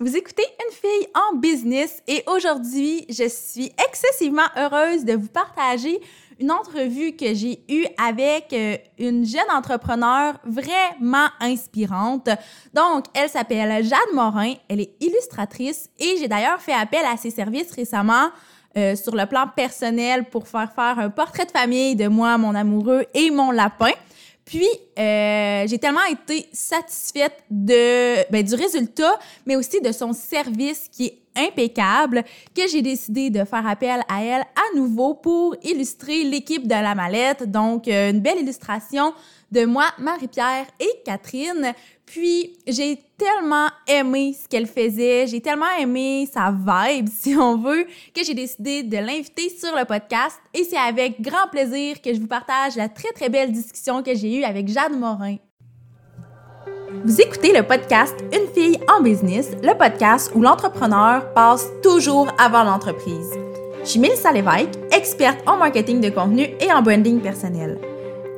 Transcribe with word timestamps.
Vous 0.00 0.16
écoutez 0.16 0.44
Une 0.64 0.72
fille 0.72 1.08
en 1.12 1.36
business 1.36 2.04
et 2.06 2.22
aujourd'hui, 2.28 3.04
je 3.08 3.28
suis 3.28 3.72
excessivement 3.84 4.46
heureuse 4.56 5.04
de 5.04 5.14
vous 5.14 5.26
partager 5.26 6.00
une 6.38 6.52
entrevue 6.52 7.16
que 7.16 7.34
j'ai 7.34 7.64
eue 7.68 7.84
avec 8.00 8.52
euh, 8.52 8.76
une 9.00 9.26
jeune 9.26 9.50
entrepreneur 9.50 10.34
vraiment 10.44 11.26
inspirante. 11.40 12.28
Donc, 12.72 13.06
elle 13.12 13.28
s'appelle 13.28 13.82
Jade 13.82 14.14
Morin, 14.14 14.54
elle 14.68 14.82
est 14.82 14.94
illustratrice 15.00 15.90
et 15.98 16.14
j'ai 16.16 16.28
d'ailleurs 16.28 16.60
fait 16.60 16.74
appel 16.74 17.04
à 17.04 17.16
ses 17.16 17.30
services 17.30 17.72
récemment 17.72 18.28
euh, 18.76 18.94
sur 18.94 19.16
le 19.16 19.26
plan 19.26 19.46
personnel 19.48 20.26
pour 20.26 20.46
faire 20.46 20.72
faire 20.72 21.00
un 21.00 21.10
portrait 21.10 21.46
de 21.46 21.50
famille 21.50 21.96
de 21.96 22.06
moi, 22.06 22.38
mon 22.38 22.54
amoureux 22.54 23.04
et 23.14 23.32
mon 23.32 23.50
lapin. 23.50 23.90
Puis, 24.48 24.66
euh, 24.98 25.66
j'ai 25.66 25.78
tellement 25.78 26.06
été 26.10 26.48
satisfaite 26.54 27.44
de, 27.50 28.30
ben, 28.32 28.42
du 28.42 28.54
résultat, 28.54 29.18
mais 29.44 29.56
aussi 29.56 29.78
de 29.82 29.92
son 29.92 30.14
service 30.14 30.88
qui 30.90 31.04
est 31.04 31.18
impeccable, 31.36 32.24
que 32.56 32.66
j'ai 32.66 32.80
décidé 32.80 33.28
de 33.28 33.44
faire 33.44 33.66
appel 33.66 34.00
à 34.08 34.24
elle 34.24 34.40
à 34.40 34.74
nouveau 34.74 35.12
pour 35.12 35.54
illustrer 35.62 36.24
l'équipe 36.24 36.66
de 36.66 36.70
la 36.70 36.94
mallette. 36.94 37.42
Donc, 37.42 37.88
euh, 37.88 38.10
une 38.10 38.20
belle 38.20 38.38
illustration 38.38 39.12
de 39.52 39.66
moi, 39.66 39.84
Marie-Pierre 39.98 40.64
et 40.80 41.02
Catherine. 41.04 41.74
Puis, 42.10 42.56
j'ai 42.66 42.98
tellement 43.18 43.68
aimé 43.86 44.34
ce 44.40 44.48
qu'elle 44.48 44.66
faisait, 44.66 45.26
j'ai 45.26 45.42
tellement 45.42 45.66
aimé 45.78 46.26
sa 46.32 46.50
vibe, 46.50 47.08
si 47.12 47.36
on 47.36 47.58
veut, 47.58 47.84
que 48.14 48.24
j'ai 48.24 48.32
décidé 48.32 48.82
de 48.82 48.96
l'inviter 48.96 49.50
sur 49.50 49.76
le 49.76 49.84
podcast. 49.84 50.40
Et 50.54 50.64
c'est 50.64 50.78
avec 50.78 51.20
grand 51.20 51.48
plaisir 51.50 52.00
que 52.00 52.14
je 52.14 52.18
vous 52.18 52.26
partage 52.26 52.76
la 52.76 52.88
très, 52.88 53.12
très 53.12 53.28
belle 53.28 53.52
discussion 53.52 54.02
que 54.02 54.14
j'ai 54.14 54.38
eue 54.38 54.44
avec 54.44 54.68
Jade 54.68 54.98
Morin. 54.98 55.36
Vous 57.04 57.20
écoutez 57.20 57.52
le 57.52 57.62
podcast 57.62 58.16
Une 58.32 58.50
fille 58.54 58.80
en 58.90 59.02
business, 59.02 59.50
le 59.62 59.76
podcast 59.76 60.32
où 60.34 60.40
l'entrepreneur 60.40 61.34
passe 61.34 61.66
toujours 61.82 62.28
avant 62.38 62.64
l'entreprise. 62.64 63.30
Je 63.82 63.88
suis 63.90 64.00
Mélissa 64.00 64.32
Lévesque, 64.32 64.78
experte 64.92 65.46
en 65.46 65.58
marketing 65.58 66.00
de 66.00 66.08
contenu 66.08 66.48
et 66.60 66.72
en 66.72 66.80
branding 66.80 67.20
personnel. 67.20 67.78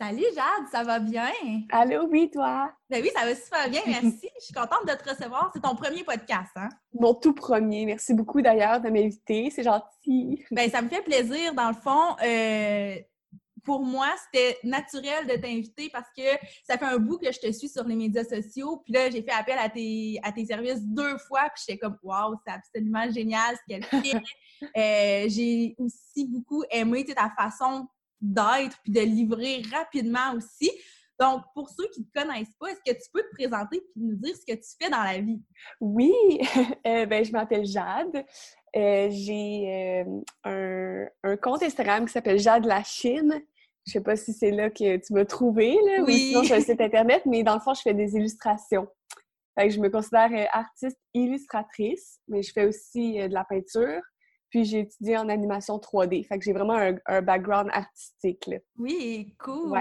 Salut 0.00 0.24
Jade, 0.34 0.66
ça 0.72 0.82
va 0.82 0.98
bien? 0.98 1.30
Allô, 1.68 2.08
oui, 2.10 2.30
toi? 2.30 2.72
Ben 2.88 3.02
oui, 3.02 3.10
ça 3.14 3.26
va 3.26 3.34
super 3.34 3.68
bien, 3.68 3.82
merci. 3.86 4.30
Je 4.40 4.44
suis 4.46 4.54
contente 4.54 4.86
de 4.86 4.94
te 4.94 5.10
recevoir. 5.10 5.50
C'est 5.52 5.60
ton 5.60 5.76
premier 5.76 6.04
podcast, 6.04 6.50
hein? 6.56 6.70
Mon 6.94 7.12
tout 7.12 7.34
premier. 7.34 7.84
Merci 7.84 8.14
beaucoup 8.14 8.40
d'ailleurs 8.40 8.80
de 8.80 8.88
m'inviter. 8.88 9.50
C'est 9.50 9.62
gentil. 9.62 10.42
Ben, 10.52 10.70
ça 10.70 10.80
me 10.80 10.88
fait 10.88 11.02
plaisir. 11.02 11.52
Dans 11.52 11.68
le 11.68 11.74
fond, 11.74 12.16
euh, 12.24 12.96
pour 13.62 13.82
moi, 13.82 14.08
c'était 14.24 14.56
naturel 14.64 15.26
de 15.26 15.34
t'inviter 15.34 15.90
parce 15.90 16.08
que 16.16 16.22
ça 16.66 16.78
fait 16.78 16.86
un 16.86 16.96
bout 16.96 17.18
que 17.18 17.30
je 17.30 17.38
te 17.38 17.52
suis 17.52 17.68
sur 17.68 17.84
les 17.84 17.94
médias 17.94 18.24
sociaux. 18.24 18.80
Puis 18.82 18.94
là, 18.94 19.10
j'ai 19.10 19.20
fait 19.20 19.32
appel 19.32 19.58
à 19.58 19.68
tes, 19.68 20.18
à 20.22 20.32
tes 20.32 20.46
services 20.46 20.80
deux 20.80 21.18
fois. 21.28 21.42
Puis 21.54 21.64
j'étais 21.68 21.78
comme, 21.78 21.98
waouh, 22.02 22.36
c'est 22.46 22.54
absolument 22.54 23.10
génial 23.10 23.54
ce 23.56 23.62
qu'elle 23.68 23.84
fait. 23.84 24.22
Euh, 24.76 25.24
j'ai 25.28 25.74
aussi 25.78 26.26
beaucoup 26.28 26.62
aimé 26.70 27.02
ta 27.06 27.32
façon 27.34 27.88
d'être 28.20 28.78
puis 28.82 28.92
de 28.92 29.00
livrer 29.00 29.62
rapidement 29.72 30.34
aussi. 30.36 30.70
Donc, 31.20 31.42
pour 31.54 31.68
ceux 31.68 31.86
qui 31.92 32.00
ne 32.00 32.06
te 32.06 32.18
connaissent 32.18 32.56
pas, 32.58 32.70
est-ce 32.70 32.92
que 32.92 32.98
tu 32.98 33.10
peux 33.12 33.22
te 33.22 33.34
présenter 33.34 33.76
et 33.76 33.82
nous 33.96 34.16
dire 34.16 34.34
ce 34.34 34.50
que 34.50 34.58
tu 34.58 34.68
fais 34.80 34.88
dans 34.88 35.02
la 35.02 35.18
vie? 35.18 35.42
Oui, 35.78 36.12
euh, 36.86 37.04
ben, 37.04 37.22
je 37.22 37.30
m'appelle 37.30 37.66
Jade. 37.66 38.24
Euh, 38.74 39.08
j'ai 39.10 40.02
euh, 40.46 41.04
un, 41.22 41.36
compte 41.36 41.62
Instagram 41.62 42.06
qui 42.06 42.12
s'appelle 42.12 42.38
Jade 42.38 42.64
la 42.64 42.82
Chine. 42.82 43.42
Je 43.86 43.92
sais 43.92 44.00
pas 44.00 44.16
si 44.16 44.32
c'est 44.32 44.50
là 44.50 44.70
que 44.70 44.96
tu 44.96 45.12
m'as 45.12 45.26
trouvé, 45.26 45.74
là, 45.74 46.02
oui. 46.04 46.14
ou 46.14 46.16
sinon 46.16 46.44
sur 46.44 46.56
un 46.56 46.60
site 46.60 46.80
internet, 46.80 47.22
mais 47.26 47.42
dans 47.42 47.54
le 47.54 47.60
fond, 47.60 47.74
je 47.74 47.82
fais 47.82 47.94
des 47.94 48.14
illustrations. 48.14 48.88
Fait 49.58 49.68
je 49.68 49.80
me 49.80 49.90
considère 49.90 50.30
artiste 50.52 50.98
illustratrice, 51.12 52.20
mais 52.28 52.42
je 52.42 52.52
fais 52.52 52.64
aussi 52.64 53.14
de 53.18 53.34
la 53.34 53.44
peinture. 53.44 54.00
Puis 54.50 54.64
j'ai 54.64 54.80
étudié 54.80 55.16
en 55.16 55.28
animation 55.28 55.78
3D. 55.78 56.26
Fait 56.26 56.38
que 56.38 56.44
j'ai 56.44 56.52
vraiment 56.52 56.78
un, 57.06 57.22
background 57.22 57.70
artistique. 57.72 58.46
Là. 58.46 58.58
Oui, 58.78 59.34
cool. 59.38 59.78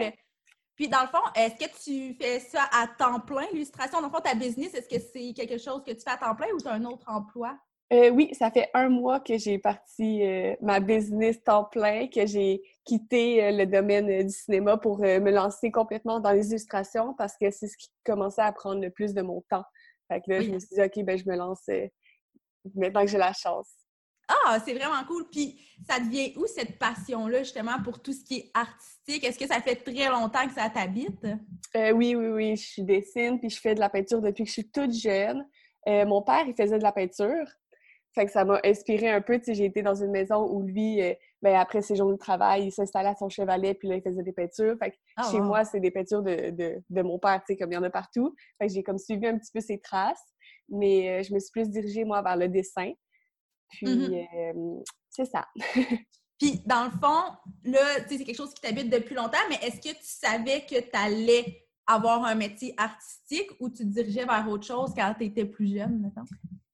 Puis 0.75 0.87
dans 0.87 1.01
le 1.01 1.07
fond, 1.07 1.19
est-ce 1.35 1.55
que 1.55 1.83
tu 1.83 2.13
fais 2.15 2.39
ça 2.39 2.63
à 2.71 2.87
temps 2.87 3.19
plein, 3.19 3.45
l'illustration? 3.51 3.99
Dans 3.99 4.07
le 4.07 4.13
fond, 4.13 4.21
ta 4.21 4.33
business, 4.33 4.73
est-ce 4.73 4.87
que 4.87 5.01
c'est 5.13 5.33
quelque 5.33 5.57
chose 5.57 5.83
que 5.83 5.91
tu 5.91 5.99
fais 5.99 6.11
à 6.11 6.17
temps 6.17 6.35
plein 6.35 6.47
ou 6.53 6.57
tu 6.57 6.69
as 6.69 6.73
un 6.73 6.85
autre 6.85 7.03
emploi? 7.07 7.57
Euh, 7.91 8.11
oui, 8.11 8.29
ça 8.33 8.51
fait 8.51 8.69
un 8.75 8.87
mois 8.87 9.19
que 9.19 9.37
j'ai 9.37 9.57
parti 9.57 10.23
euh, 10.23 10.55
ma 10.61 10.79
business 10.79 11.43
temps 11.43 11.65
plein, 11.65 12.07
que 12.07 12.25
j'ai 12.27 12.61
quitté 12.85 13.43
euh, 13.43 13.51
le 13.51 13.65
domaine 13.65 14.23
du 14.23 14.31
cinéma 14.31 14.77
pour 14.77 14.99
me 14.99 15.31
lancer 15.31 15.71
complètement 15.71 16.19
dans 16.19 16.31
les 16.31 16.49
illustrations 16.49 17.15
parce 17.15 17.35
que 17.35 17.49
c'est 17.49 17.67
ce 17.67 17.75
qui 17.75 17.89
commençait 18.05 18.43
à 18.43 18.51
prendre 18.51 18.79
le 18.79 18.91
plus 18.91 19.15
de 19.15 19.23
mon 19.23 19.41
temps. 19.49 19.65
Fait 20.07 20.21
que 20.21 20.31
là, 20.31 20.41
je 20.41 20.51
me 20.51 20.59
suis 20.59 20.75
dit, 20.75 20.81
OK, 20.81 21.03
ben 21.03 21.17
je 21.17 21.25
me 21.27 21.35
lance 21.35 21.67
maintenant 22.75 23.01
que 23.01 23.07
j'ai 23.07 23.17
la 23.17 23.33
chance. 23.33 23.67
Ah, 24.29 24.59
c'est 24.63 24.73
vraiment 24.73 25.03
cool. 25.07 25.25
Puis, 25.31 25.59
ça 25.87 25.99
devient 25.99 26.33
où 26.37 26.45
cette 26.45 26.77
passion-là, 26.77 27.39
justement, 27.39 27.81
pour 27.83 27.99
tout 27.99 28.13
ce 28.13 28.23
qui 28.23 28.35
est 28.35 28.51
artistique? 28.53 29.23
Est-ce 29.23 29.39
que 29.39 29.47
ça 29.47 29.59
fait 29.59 29.75
très 29.75 30.07
longtemps 30.09 30.45
que 30.47 30.53
ça 30.53 30.69
t'habite? 30.69 31.25
Euh, 31.75 31.91
oui, 31.91 32.15
oui, 32.15 32.27
oui. 32.27 32.55
Je 32.55 32.83
dessine 32.83 33.39
puis 33.39 33.49
je 33.49 33.59
fais 33.59 33.73
de 33.73 33.79
la 33.79 33.89
peinture 33.89 34.21
depuis 34.21 34.43
que 34.43 34.49
je 34.49 34.53
suis 34.53 34.69
toute 34.69 34.93
jeune. 34.93 35.45
Euh, 35.87 36.05
mon 36.05 36.21
père, 36.21 36.45
il 36.47 36.53
faisait 36.53 36.77
de 36.77 36.83
la 36.83 36.91
peinture. 36.91 37.47
Fait 38.13 38.25
que 38.25 38.31
ça 38.31 38.45
m'a 38.45 38.59
inspiré 38.63 39.09
un 39.09 39.21
peu. 39.21 39.39
Tu 39.39 39.45
sais, 39.45 39.53
j'ai 39.55 39.65
été 39.65 39.81
dans 39.81 39.95
une 39.95 40.11
maison 40.11 40.47
où 40.47 40.61
lui, 40.61 41.01
euh, 41.01 41.13
ben, 41.41 41.55
après 41.55 41.81
ses 41.81 41.95
jours 41.95 42.11
de 42.11 42.17
travail, 42.17 42.65
il 42.65 42.71
s'installait 42.71 43.09
à 43.09 43.15
son 43.15 43.29
chevalet 43.29 43.73
puis 43.73 43.87
là, 43.87 43.95
il 43.95 44.01
faisait 44.03 44.23
des 44.23 44.33
peintures. 44.33 44.75
Fait 44.77 44.91
que 44.91 44.95
ah, 45.15 45.27
chez 45.31 45.39
moi, 45.39 45.63
c'est 45.63 45.79
des 45.79 45.91
peintures 45.91 46.21
de, 46.21 46.51
de, 46.89 47.01
mon 47.01 47.17
père, 47.17 47.39
tu 47.39 47.53
sais, 47.53 47.57
comme 47.57 47.71
il 47.71 47.75
y 47.75 47.77
en 47.77 47.83
a 47.83 47.89
partout. 47.89 48.35
Fait 48.59 48.67
que 48.67 48.73
j'ai 48.73 48.83
comme 48.83 48.99
suivi 48.99 49.25
un 49.25 49.37
petit 49.39 49.51
peu 49.51 49.59
ses 49.59 49.79
traces. 49.79 50.23
Mais 50.71 51.23
je 51.23 51.33
me 51.33 51.39
suis 51.39 51.51
plus 51.51 51.67
dirigée, 51.67 52.03
moi, 52.03 52.21
vers 52.21 52.37
le 52.37 52.47
dessin. 52.47 52.91
Puis, 53.69 53.87
mmh 53.87 54.83
c'est 55.09 55.25
ça. 55.25 55.47
Puis, 56.39 56.61
dans 56.65 56.85
le 56.85 56.91
fond, 56.91 57.33
là, 57.65 57.79
c'est 58.07 58.23
quelque 58.23 58.37
chose 58.37 58.53
qui 58.53 58.61
t'habite 58.61 58.89
depuis 58.89 59.15
longtemps, 59.15 59.37
mais 59.49 59.57
est-ce 59.61 59.81
que 59.81 59.93
tu 59.93 60.03
savais 60.03 60.61
que 60.61 60.79
tu 60.79 60.89
allais 60.93 61.65
avoir 61.85 62.23
un 62.23 62.35
métier 62.35 62.73
artistique 62.77 63.49
ou 63.59 63.69
tu 63.69 63.79
te 63.79 63.89
dirigeais 63.89 64.25
vers 64.25 64.47
autre 64.47 64.65
chose 64.65 64.93
quand 64.95 65.13
tu 65.19 65.25
étais 65.25 65.45
plus 65.45 65.75
jeune, 65.75 65.99
maintenant? 65.99 66.23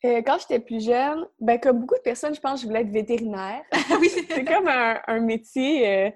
Euh, 0.03 0.22
quand 0.23 0.38
j'étais 0.39 0.59
plus 0.59 0.85
jeune, 0.85 1.25
ben, 1.39 1.59
comme 1.59 1.79
beaucoup 1.79 1.95
de 1.95 2.01
personnes, 2.01 2.35
je 2.35 2.39
pense 2.39 2.59
que 2.59 2.63
je 2.63 2.67
voulais 2.67 2.81
être 2.81 2.91
vétérinaire. 2.91 3.63
oui. 4.00 4.09
c'est 4.09 4.45
comme 4.45 4.67
un, 4.67 5.19
métier 5.22 5.88
euh, 5.88 6.11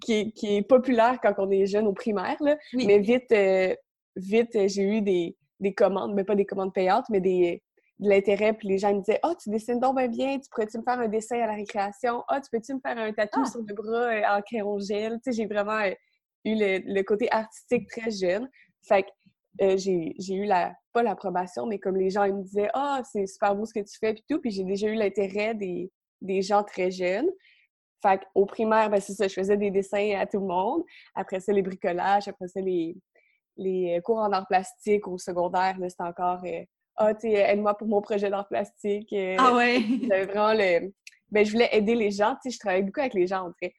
qui, 0.00 0.32
est, 0.42 0.66
populaire 0.66 1.18
quand 1.20 1.34
on 1.36 1.50
est 1.50 1.66
jeune 1.66 1.86
au 1.86 1.92
primaire, 1.92 2.36
là. 2.40 2.56
mais 2.72 3.00
vite, 3.00 3.30
euh, 3.32 3.74
vite 4.16 4.56
j'ai 4.68 4.82
eu 4.82 5.02
des, 5.02 5.36
des 5.60 5.74
commandes, 5.74 6.14
mais 6.14 6.24
pas 6.24 6.36
des 6.36 6.46
commandes 6.46 6.72
payantes, 6.72 7.04
mais 7.10 7.20
des, 7.20 7.62
de 7.98 8.08
l'intérêt, 8.08 8.52
puis 8.52 8.68
les 8.68 8.78
gens 8.78 8.94
me 8.94 9.00
disaient 9.00 9.18
«Ah, 9.22 9.30
oh, 9.32 9.36
tu 9.42 9.50
dessines 9.50 9.80
donc 9.80 9.96
bien 9.96 10.06
bien, 10.08 10.38
tu 10.38 10.48
pourrais-tu 10.50 10.78
me 10.78 10.82
faire 10.84 11.00
un 11.00 11.08
dessin 11.08 11.40
à 11.40 11.46
la 11.46 11.54
récréation? 11.54 12.22
Ah, 12.28 12.40
tu 12.40 12.48
peux-tu 12.50 12.74
me 12.74 12.80
faire 12.80 12.96
un 12.96 13.12
tatou 13.12 13.40
ah! 13.42 13.50
sur 13.50 13.60
le 13.60 13.74
bras 13.74 14.12
euh, 14.12 14.38
en 14.38 14.42
crayon 14.42 14.78
gel?» 14.78 15.18
Tu 15.24 15.32
sais, 15.32 15.32
j'ai 15.32 15.46
vraiment 15.46 15.80
euh, 15.80 15.90
eu 16.44 16.54
le, 16.54 17.02
côté 17.02 17.30
artistique 17.32 17.88
très 17.88 18.10
jeune. 18.10 18.48
Fait 18.86 19.02
que 19.02 19.08
euh, 19.62 19.76
j'ai 19.76 20.34
eu 20.34 20.44
la, 20.44 20.74
pas 20.92 21.02
l'approbation, 21.02 21.66
mais 21.66 21.80
comme 21.80 21.96
les 21.96 22.10
gens 22.10 22.22
ils 22.24 22.34
me 22.34 22.42
disaient 22.42 22.70
«Ah, 22.74 23.02
c'est 23.04 23.26
super 23.26 23.56
beau 23.56 23.64
ce 23.64 23.74
que 23.74 23.80
tu 23.80 23.98
fais, 23.98 24.14
puis 24.14 24.24
tout.» 24.28 24.40
Puis 24.40 24.52
j'ai 24.52 24.64
déjà 24.64 24.86
eu 24.86 24.94
l'intérêt 24.94 25.54
des, 25.54 25.90
des 26.20 26.40
gens 26.40 26.62
très 26.62 26.92
jeunes. 26.92 27.28
Fait 28.00 28.20
qu'au 28.20 28.46
primaire, 28.46 28.90
ben 28.90 29.00
c'est 29.00 29.14
ça, 29.14 29.26
je 29.26 29.34
faisais 29.34 29.56
des 29.56 29.72
dessins 29.72 30.14
à 30.20 30.24
tout 30.24 30.38
le 30.38 30.46
monde. 30.46 30.84
Après 31.16 31.40
ça, 31.40 31.52
les 31.52 31.62
bricolages, 31.62 32.28
après 32.28 32.46
ça, 32.46 32.60
les, 32.60 32.96
les 33.56 34.00
cours 34.04 34.18
en 34.18 34.30
art 34.30 34.46
plastique 34.46 35.08
au 35.08 35.18
secondaire, 35.18 35.76
c'était 35.88 36.04
encore 36.04 36.44
ah, 36.98 37.14
tu 37.14 37.28
aide-moi 37.28 37.76
pour 37.76 37.88
mon 37.88 38.00
projet 38.00 38.28
d'art 38.28 38.48
plastique. 38.48 39.12
Euh, 39.12 39.36
ah 39.38 39.54
ouais? 39.54 39.80
vraiment 40.08 40.52
le. 40.52 40.92
Ben, 41.30 41.44
je 41.44 41.52
voulais 41.52 41.68
aider 41.72 41.94
les 41.94 42.10
gens, 42.10 42.34
tu 42.42 42.50
sais, 42.50 42.50
je 42.50 42.58
travaille 42.58 42.82
beaucoup 42.82 43.00
avec 43.00 43.14
les 43.14 43.26
gens, 43.26 43.46
en 43.46 43.52
fait. 43.60 43.72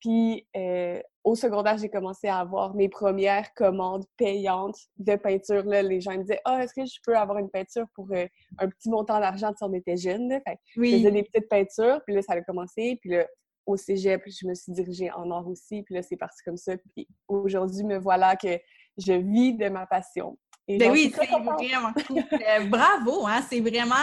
Puis, 0.00 0.46
euh, 0.56 1.00
au 1.24 1.34
secondaire, 1.34 1.76
j'ai 1.76 1.90
commencé 1.90 2.26
à 2.26 2.38
avoir 2.38 2.74
mes 2.74 2.88
premières 2.88 3.52
commandes 3.54 4.04
payantes 4.16 4.78
de 4.96 5.14
peinture. 5.16 5.64
Là. 5.64 5.82
Les 5.82 6.00
gens 6.00 6.12
me 6.12 6.22
disaient 6.22 6.40
Ah, 6.44 6.64
est-ce 6.64 6.72
que 6.74 6.86
je 6.86 6.98
peux 7.04 7.16
avoir 7.16 7.38
une 7.38 7.50
peinture 7.50 7.86
pour 7.94 8.08
euh, 8.12 8.26
un 8.58 8.68
petit 8.68 8.88
montant 8.88 9.20
d'argent 9.20 9.52
si 9.56 9.62
on 9.62 9.72
était 9.74 9.98
jeune? 9.98 10.30
Fait, 10.46 10.58
oui. 10.76 10.92
Je 10.92 10.96
faisais 10.96 11.10
des 11.12 11.22
petites 11.22 11.48
peintures, 11.48 12.00
puis 12.06 12.14
là, 12.14 12.22
ça 12.22 12.32
a 12.32 12.40
commencé. 12.40 12.98
Puis 13.00 13.10
là, 13.10 13.26
au 13.66 13.76
cégep, 13.76 14.22
je 14.26 14.46
me 14.46 14.54
suis 14.54 14.72
dirigée 14.72 15.10
en 15.12 15.30
art 15.30 15.46
aussi. 15.46 15.82
Puis 15.82 15.94
là, 15.94 16.02
c'est 16.02 16.16
parti 16.16 16.42
comme 16.44 16.56
ça. 16.56 16.74
Puis 16.94 17.06
aujourd'hui, 17.28 17.84
me 17.84 17.98
voilà 17.98 18.36
que 18.36 18.58
je 18.96 19.12
vis 19.12 19.54
de 19.54 19.68
ma 19.68 19.86
passion. 19.86 20.38
Ben 20.78 20.90
oui, 20.90 21.12
c'est 21.14 21.26
vraiment 21.26 21.92
cool. 22.06 22.22
Euh, 22.32 22.64
bravo, 22.66 23.26
hein? 23.26 23.42
C'est 23.48 23.60
vraiment, 23.60 23.94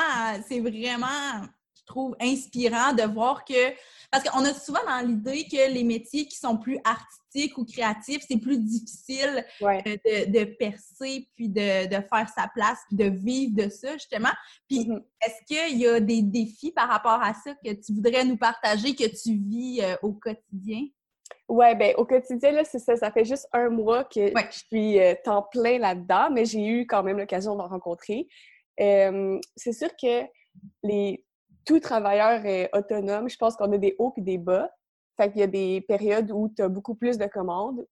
c'est 0.47 0.59
vraiment, 0.59 1.45
trouve 1.85 2.15
inspirant 2.19 2.93
de 2.93 3.03
voir 3.03 3.45
que 3.45 3.73
parce 4.11 4.23
qu'on 4.23 4.45
a 4.45 4.53
souvent 4.53 4.79
dans 4.87 5.05
l'idée 5.05 5.45
que 5.51 5.71
les 5.71 5.83
métiers 5.83 6.27
qui 6.27 6.37
sont 6.37 6.57
plus 6.57 6.79
artistiques 6.85 7.57
ou 7.57 7.65
créatifs, 7.65 8.23
c'est 8.27 8.37
plus 8.37 8.57
difficile 8.57 9.45
euh, 9.61 9.81
de, 10.27 10.43
percer, 10.45 11.27
puis 11.35 11.49
de, 11.49 11.89
faire 11.89 12.29
sa 12.33 12.47
place, 12.53 12.79
puis 12.87 12.95
de 12.95 13.05
vivre 13.05 13.55
de 13.55 13.69
ça, 13.69 13.93
justement. 13.93 14.31
Puis, 14.69 14.85
mm-hmm. 14.85 15.03
est-ce 15.25 15.45
qu'il 15.45 15.77
y 15.77 15.87
a 15.87 15.99
des 15.99 16.21
défis 16.21 16.71
par 16.71 16.87
rapport 16.87 17.21
à 17.21 17.33
ça 17.33 17.53
que 17.55 17.73
tu 17.73 17.93
voudrais 17.93 18.23
nous 18.23 18.37
partager, 18.37 18.95
que 18.95 19.03
tu 19.03 19.35
vis 19.35 19.81
euh, 19.81 19.95
au 20.01 20.13
quotidien? 20.13 20.85
Oui, 21.49 21.75
bien, 21.75 21.93
au 21.97 22.05
quotidien, 22.05 22.51
là, 22.51 22.63
c'est 22.65 22.79
ça. 22.79 22.95
Ça 22.97 23.11
fait 23.11 23.23
juste 23.23 23.47
un 23.53 23.69
mois 23.69 24.03
que 24.03 24.27
je 24.27 24.57
suis 24.67 24.99
euh, 24.99 25.15
temps 25.23 25.47
plein 25.51 25.79
là-dedans, 25.79 26.29
mais 26.31 26.45
j'ai 26.45 26.65
eu 26.65 26.85
quand 26.85 27.03
même 27.03 27.17
l'occasion 27.17 27.55
d'en 27.55 27.67
rencontrer. 27.67 28.27
c'est 28.77 29.73
sûr 29.73 29.89
que 30.01 30.23
les 30.83 31.23
tout 31.67 31.79
travailleur 31.81 32.45
est 32.45 32.69
autonome, 32.73 33.29
je 33.29 33.35
pense 33.35 33.57
qu'on 33.57 33.71
a 33.73 33.77
des 33.77 33.95
hauts 33.99 34.13
et 34.15 34.21
des 34.21 34.37
bas. 34.37 34.71
Fait 35.17 35.29
qu'il 35.29 35.41
y 35.41 35.43
a 35.43 35.47
des 35.47 35.81
périodes 35.81 36.31
où 36.31 36.49
tu 36.55 36.61
as 36.61 36.69
beaucoup 36.69 36.95
plus 36.95 37.17
de 37.17 37.25
commandes. 37.25 37.85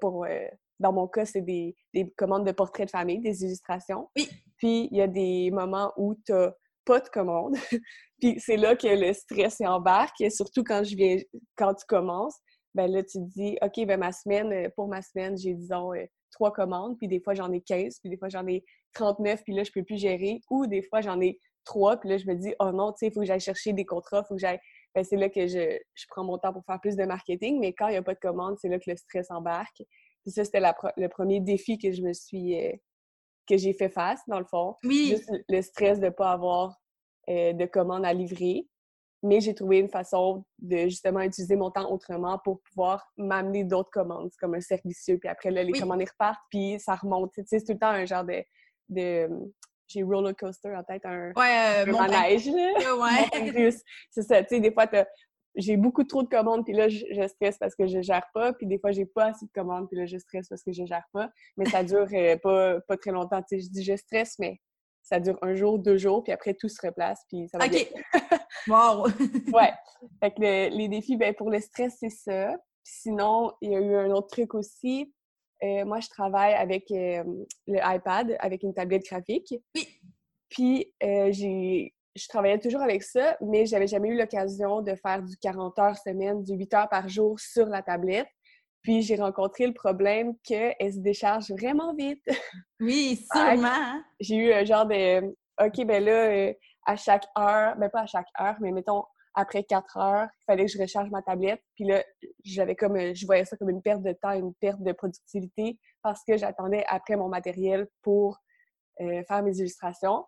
Pour, 0.00 0.24
euh, 0.24 0.46
dans 0.78 0.92
mon 0.92 1.08
cas, 1.08 1.24
c'est 1.24 1.40
des, 1.40 1.74
commandes 2.16 2.46
de 2.46 2.52
portraits 2.52 2.86
de 2.86 2.90
famille, 2.90 3.20
des 3.20 3.42
illustrations. 3.44 4.08
Oui. 4.16 4.28
Puis 4.56 4.88
il 4.90 4.96
y 4.96 5.02
a 5.02 5.08
des 5.08 5.50
moments 5.50 5.92
où 5.96 6.14
tu 6.26 6.32
n'as 6.32 6.52
pas 6.84 7.00
de 7.00 7.08
commandes. 7.08 7.56
puis 8.20 8.38
c'est 8.38 8.56
là 8.56 8.76
que 8.76 8.86
le 8.86 9.12
stress 9.12 9.60
embarque. 9.62 10.22
Surtout 10.30 10.62
quand 10.62 10.84
je 10.84 10.94
viens, 10.94 11.16
quand 11.56 11.74
tu 11.74 11.86
commences, 11.86 12.38
ben 12.78 12.92
là, 12.92 13.02
tu 13.02 13.18
te 13.18 13.24
dis, 13.24 13.58
OK, 13.60 13.84
ben 13.86 13.98
ma 13.98 14.12
semaine, 14.12 14.52
euh, 14.52 14.68
pour 14.76 14.86
ma 14.86 15.02
semaine, 15.02 15.36
j'ai, 15.36 15.52
disons, 15.52 15.92
euh, 15.94 16.04
trois 16.30 16.52
commandes, 16.52 16.96
puis 16.96 17.08
des 17.08 17.18
fois, 17.18 17.34
j'en 17.34 17.50
ai 17.50 17.60
15, 17.60 17.98
puis 17.98 18.08
des 18.08 18.16
fois, 18.16 18.28
j'en 18.28 18.46
ai 18.46 18.64
39, 18.94 19.42
puis 19.42 19.52
là, 19.52 19.64
je 19.64 19.72
peux 19.72 19.82
plus 19.82 19.98
gérer. 19.98 20.40
Ou 20.48 20.68
des 20.68 20.82
fois, 20.82 21.00
j'en 21.00 21.20
ai 21.20 21.40
trois, 21.64 21.96
puis 21.96 22.08
là, 22.08 22.18
je 22.18 22.26
me 22.28 22.36
dis, 22.36 22.54
oh 22.60 22.70
non, 22.70 22.92
tu 22.92 22.98
sais, 23.00 23.06
il 23.08 23.12
faut 23.12 23.18
que 23.18 23.26
j'aille 23.26 23.40
chercher 23.40 23.72
des 23.72 23.84
contrats, 23.84 24.22
il 24.24 24.28
faut 24.28 24.34
que 24.36 24.40
j'aille. 24.40 24.60
Ben, 24.94 25.02
c'est 25.02 25.16
là 25.16 25.28
que 25.28 25.48
je, 25.48 25.76
je, 25.94 26.06
prends 26.08 26.22
mon 26.22 26.38
temps 26.38 26.52
pour 26.52 26.64
faire 26.64 26.80
plus 26.80 26.94
de 26.94 27.04
marketing, 27.04 27.58
mais 27.58 27.72
quand 27.72 27.88
il 27.88 27.92
n'y 27.92 27.96
a 27.96 28.02
pas 28.02 28.14
de 28.14 28.20
commande, 28.20 28.56
c'est 28.60 28.68
là 28.68 28.78
que 28.78 28.88
le 28.88 28.96
stress 28.96 29.28
embarque. 29.32 29.82
Puis 30.22 30.30
ça, 30.30 30.44
c'était 30.44 30.60
le 30.60 31.08
premier 31.08 31.40
défi 31.40 31.78
que 31.78 31.90
je 31.90 32.02
me 32.02 32.12
suis. 32.12 32.64
Euh, 32.64 32.72
que 33.48 33.56
j'ai 33.56 33.72
fait 33.72 33.88
face, 33.88 34.20
dans 34.28 34.38
le 34.38 34.44
fond. 34.44 34.76
Oui. 34.84 35.08
Juste 35.08 35.32
le 35.48 35.62
stress 35.62 35.98
de 35.98 36.06
ne 36.06 36.10
pas 36.10 36.30
avoir 36.30 36.76
euh, 37.28 37.54
de 37.54 37.64
commande 37.64 38.04
à 38.04 38.12
livrer. 38.12 38.68
Mais 39.22 39.40
j'ai 39.40 39.54
trouvé 39.54 39.78
une 39.78 39.88
façon 39.88 40.44
de 40.58 40.84
justement 40.84 41.20
utiliser 41.20 41.56
mon 41.56 41.70
temps 41.70 41.90
autrement 41.90 42.38
pour 42.44 42.60
pouvoir 42.62 43.10
m'amener 43.16 43.64
d'autres 43.64 43.90
commandes. 43.90 44.30
comme 44.38 44.54
un 44.54 44.60
servicieux. 44.60 45.18
Puis 45.18 45.28
après, 45.28 45.50
là, 45.50 45.62
les 45.64 45.72
commandes 45.72 46.02
repartent, 46.02 46.40
puis 46.50 46.78
ça 46.78 46.94
remonte. 46.94 47.32
Tu 47.32 47.42
sais, 47.44 47.58
c'est 47.58 47.64
tout 47.64 47.72
le 47.72 47.78
temps 47.78 47.88
un 47.88 48.04
genre 48.04 48.24
de, 48.24 48.44
de 48.88 49.28
j'ai 49.88 50.02
roller 50.02 50.34
coaster 50.36 50.74
en 50.74 50.84
tête, 50.84 51.04
un, 51.04 51.32
ouais, 51.34 51.86
euh, 51.86 51.92
manège. 51.92 52.46
Ouais. 52.46 53.70
C'est 54.10 54.22
ça, 54.22 54.42
tu 54.42 54.56
sais, 54.56 54.60
des 54.60 54.72
fois, 54.72 54.86
j'ai 55.56 55.76
beaucoup 55.76 56.04
trop 56.04 56.22
de 56.22 56.28
commandes, 56.28 56.64
puis 56.64 56.74
là, 56.74 56.88
je, 56.88 57.26
stresse 57.26 57.58
parce 57.58 57.74
que 57.74 57.86
je 57.86 58.00
gère 58.00 58.26
pas, 58.32 58.52
puis 58.52 58.66
des 58.66 58.78
fois, 58.78 58.92
j'ai 58.92 59.06
pas 59.06 59.26
assez 59.26 59.46
de 59.46 59.50
commandes, 59.52 59.88
puis 59.88 59.98
là, 59.98 60.06
je 60.06 60.18
stresse 60.18 60.48
parce 60.48 60.62
que 60.62 60.72
je 60.72 60.84
gère 60.84 61.04
pas. 61.12 61.30
Mais 61.56 61.64
ça 61.66 61.82
dure 61.82 62.06
euh, 62.12 62.36
pas, 62.36 62.80
pas 62.82 62.96
très 62.96 63.10
longtemps. 63.10 63.42
Tu 63.42 63.58
sais, 63.58 63.64
je 63.64 63.70
dis 63.70 63.82
je 63.82 63.96
stresse, 63.96 64.38
mais 64.38 64.60
ça 65.08 65.20
dure 65.20 65.38
un 65.42 65.54
jour, 65.54 65.78
deux 65.78 65.96
jours, 65.96 66.22
puis 66.22 66.32
après, 66.32 66.54
tout 66.54 66.68
se 66.68 66.84
replace, 66.86 67.24
puis 67.28 67.48
ça 67.48 67.58
va 67.58 67.66
OK! 67.66 67.92
wow! 68.68 69.06
ouais. 69.52 69.72
Fait 70.20 70.30
que 70.32 70.76
les 70.76 70.88
défis, 70.88 71.16
ben 71.16 71.34
pour 71.34 71.50
le 71.50 71.60
stress, 71.60 71.96
c'est 71.98 72.10
ça. 72.10 72.56
sinon, 72.84 73.52
il 73.60 73.72
y 73.72 73.76
a 73.76 73.80
eu 73.80 73.94
un 73.94 74.10
autre 74.10 74.28
truc 74.28 74.54
aussi. 74.54 75.12
Euh, 75.64 75.84
moi, 75.84 76.00
je 76.00 76.08
travaille 76.08 76.54
avec 76.54 76.90
euh, 76.90 77.24
le 77.66 77.78
iPad, 77.82 78.36
avec 78.38 78.62
une 78.62 78.74
tablette 78.74 79.04
graphique. 79.04 79.54
Oui. 79.74 79.88
Puis, 80.50 80.92
euh, 81.02 81.32
j'ai, 81.32 81.94
je 82.14 82.28
travaillais 82.28 82.58
toujours 82.58 82.82
avec 82.82 83.02
ça, 83.02 83.36
mais 83.40 83.66
j'avais 83.66 83.86
jamais 83.86 84.08
eu 84.08 84.16
l'occasion 84.16 84.82
de 84.82 84.94
faire 84.94 85.22
du 85.22 85.36
40 85.36 85.78
heures 85.78 85.98
semaine, 85.98 86.42
du 86.44 86.54
8 86.54 86.74
heures 86.74 86.88
par 86.88 87.08
jour 87.08 87.40
sur 87.40 87.66
la 87.66 87.82
tablette. 87.82 88.28
Puis, 88.82 89.02
j'ai 89.02 89.16
rencontré 89.16 89.66
le 89.66 89.74
problème 89.74 90.34
qu'elle 90.44 90.74
se 90.80 90.98
décharge 90.98 91.50
vraiment 91.50 91.94
vite. 91.94 92.22
Oui, 92.80 93.26
sûrement. 93.32 93.66
Hein. 93.66 94.04
j'ai 94.20 94.36
eu 94.36 94.52
un 94.52 94.64
genre 94.64 94.86
de 94.86 95.34
OK, 95.60 95.84
ben 95.84 96.04
là, 96.04 96.52
à 96.86 96.94
chaque 96.94 97.24
heure, 97.36 97.76
ben 97.76 97.90
pas 97.90 98.02
à 98.02 98.06
chaque 98.06 98.28
heure, 98.40 98.54
mais 98.60 98.70
mettons 98.70 99.02
après 99.34 99.62
quatre 99.62 99.96
heures, 99.96 100.28
il 100.40 100.44
fallait 100.46 100.66
que 100.66 100.72
je 100.72 100.78
recharge 100.78 101.10
ma 101.10 101.22
tablette. 101.22 101.62
Puis 101.76 101.84
là, 101.84 102.02
j'avais 102.44 102.74
comme, 102.74 102.96
euh, 102.96 103.14
je 103.14 103.24
voyais 103.24 103.44
ça 103.44 103.56
comme 103.56 103.70
une 103.70 103.82
perte 103.82 104.02
de 104.02 104.12
temps, 104.12 104.32
une 104.32 104.52
perte 104.54 104.82
de 104.82 104.92
productivité 104.92 105.78
parce 106.02 106.24
que 106.24 106.36
j'attendais 106.36 106.84
après 106.88 107.16
mon 107.16 107.28
matériel 107.28 107.86
pour 108.02 108.38
euh, 109.00 109.22
faire 109.28 109.42
mes 109.42 109.56
illustrations. 109.58 110.24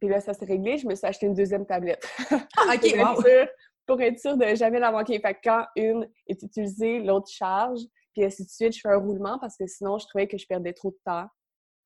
Puis 0.00 0.08
là, 0.08 0.20
ça 0.20 0.32
s'est 0.32 0.46
réglé. 0.46 0.78
Je 0.78 0.86
me 0.86 0.94
suis 0.94 1.06
acheté 1.06 1.26
une 1.26 1.34
deuxième 1.34 1.66
tablette. 1.66 2.06
Ah, 2.56 2.74
OK, 2.74 2.80
pour, 2.96 3.26
être 3.26 3.50
pour 3.88 4.00
être 4.02 4.20
sûre 4.20 4.36
de 4.36 4.54
jamais 4.54 4.78
la 4.78 4.92
manquer. 4.92 5.18
Fait 5.18 5.34
que 5.34 5.40
quand 5.42 5.64
une 5.74 6.08
est 6.26 6.40
utilisée, 6.42 7.00
l'autre 7.00 7.28
charge. 7.30 7.80
Puis 8.14 8.24
ainsi 8.24 8.44
de 8.44 8.50
suite, 8.50 8.74
je 8.74 8.80
fais 8.80 8.90
un 8.90 8.98
roulement 8.98 9.38
parce 9.38 9.56
que 9.56 9.66
sinon, 9.66 9.98
je 9.98 10.06
trouvais 10.06 10.28
que 10.28 10.36
je 10.36 10.46
perdais 10.46 10.74
trop 10.74 10.90
de 10.90 10.98
temps 11.04 11.26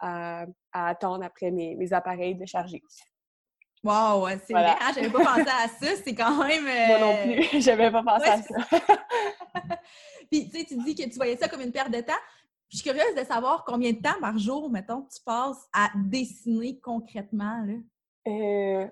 à, 0.00 0.46
attendre 0.72 1.24
après 1.24 1.52
mes, 1.52 1.76
mes 1.76 1.92
appareils 1.92 2.34
de 2.34 2.44
charger. 2.44 2.82
Wow, 3.84 4.28
c'est 4.46 4.52
vrai, 4.52 4.76
hein, 4.80 4.92
j'avais 4.94 5.10
pas 5.10 5.24
pensé 5.24 5.40
à 5.40 5.68
ça, 5.68 5.96
c'est 6.04 6.14
quand 6.14 6.44
même... 6.44 6.64
Moi 6.64 6.98
non 7.00 7.14
euh, 7.14 7.48
plus, 7.48 7.60
j'avais 7.60 7.90
pas 7.90 8.02
pensé 8.02 8.28
à 8.28 8.42
ça. 8.42 8.54
Puis, 10.30 10.48
tu 10.48 10.58
sais, 10.58 10.64
tu 10.64 10.76
dis 10.78 10.94
que 10.94 11.02
tu 11.02 11.16
voyais 11.16 11.36
ça 11.36 11.48
comme 11.48 11.60
une 11.60 11.72
perte 11.72 11.90
de 11.90 12.00
temps. 12.00 12.12
Je 12.68 12.78
suis 12.78 12.88
curieuse 12.88 13.14
de 13.16 13.24
savoir 13.24 13.64
combien 13.64 13.92
de 13.92 14.00
temps 14.00 14.18
par 14.20 14.38
jour, 14.38 14.70
mettons, 14.70 15.02
tu 15.02 15.20
passes 15.24 15.68
à 15.72 15.90
dessiner 15.96 16.78
concrètement, 16.80 17.64
là? 17.66 17.74
Euh, 18.28 18.88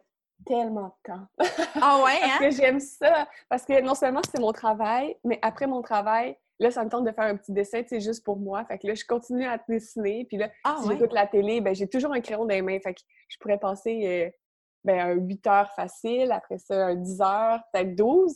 tellement 0.46 0.94
de 1.06 1.12
temps. 1.12 1.26
Ah 1.80 2.02
ouais, 2.04 2.18
hein? 2.22 2.36
Parce 2.38 2.56
que 2.56 2.62
j'aime 2.62 2.80
ça. 2.80 3.28
Parce 3.48 3.64
que 3.64 3.80
non 3.80 3.94
seulement 3.94 4.22
c'est 4.30 4.40
mon 4.40 4.52
travail, 4.52 5.16
mais 5.24 5.38
après 5.42 5.66
mon 5.66 5.82
travail, 5.82 6.36
là, 6.58 6.70
ça 6.70 6.84
me 6.84 6.90
tente 6.90 7.04
de 7.04 7.12
faire 7.12 7.24
un 7.24 7.36
petit 7.36 7.52
dessin, 7.52 7.82
c'est 7.86 8.00
juste 8.00 8.24
pour 8.24 8.38
moi. 8.38 8.64
Fait 8.64 8.78
que 8.78 8.86
là, 8.86 8.94
je 8.94 9.04
continue 9.04 9.46
à 9.46 9.58
dessiner. 9.68 10.24
Puis 10.26 10.36
là, 10.36 10.50
ah 10.64 10.78
si 10.82 10.88
j'écoute 10.88 11.12
la 11.12 11.26
télé, 11.26 11.60
ben 11.60 11.74
j'ai 11.74 11.88
toujours 11.88 12.12
un 12.12 12.20
crayon 12.20 12.44
dans 12.44 12.54
les 12.54 12.62
mains. 12.62 12.78
Fait 12.80 12.94
que 12.94 13.00
je 13.28 13.36
pourrais 13.38 13.58
passer... 13.58 14.06
Euh, 14.06 14.30
ben, 14.84 14.98
un 14.98 15.12
8 15.12 15.46
heures 15.46 15.72
facile, 15.74 16.32
après 16.32 16.58
ça, 16.58 16.86
un 16.86 16.94
10 16.94 17.20
heures, 17.20 17.60
peut-être 17.72 17.94
12. 17.94 18.34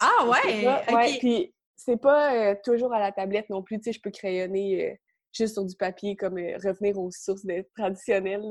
Ah 0.00 0.26
ouais! 0.26 0.66
ouais 0.92 1.18
puis 1.18 1.54
c'est 1.76 1.96
pas 1.96 2.34
euh, 2.34 2.54
toujours 2.64 2.92
à 2.92 2.98
la 2.98 3.12
tablette 3.12 3.50
non 3.50 3.62
plus. 3.62 3.78
Tu 3.78 3.84
sais, 3.84 3.92
je 3.92 4.00
peux 4.00 4.10
crayonner 4.10 4.90
euh, 4.90 4.94
juste 5.34 5.54
sur 5.54 5.64
du 5.64 5.76
papier, 5.76 6.16
comme 6.16 6.38
euh, 6.38 6.56
revenir 6.64 6.98
aux 6.98 7.10
sources 7.10 7.46
traditionnelles 7.76 8.42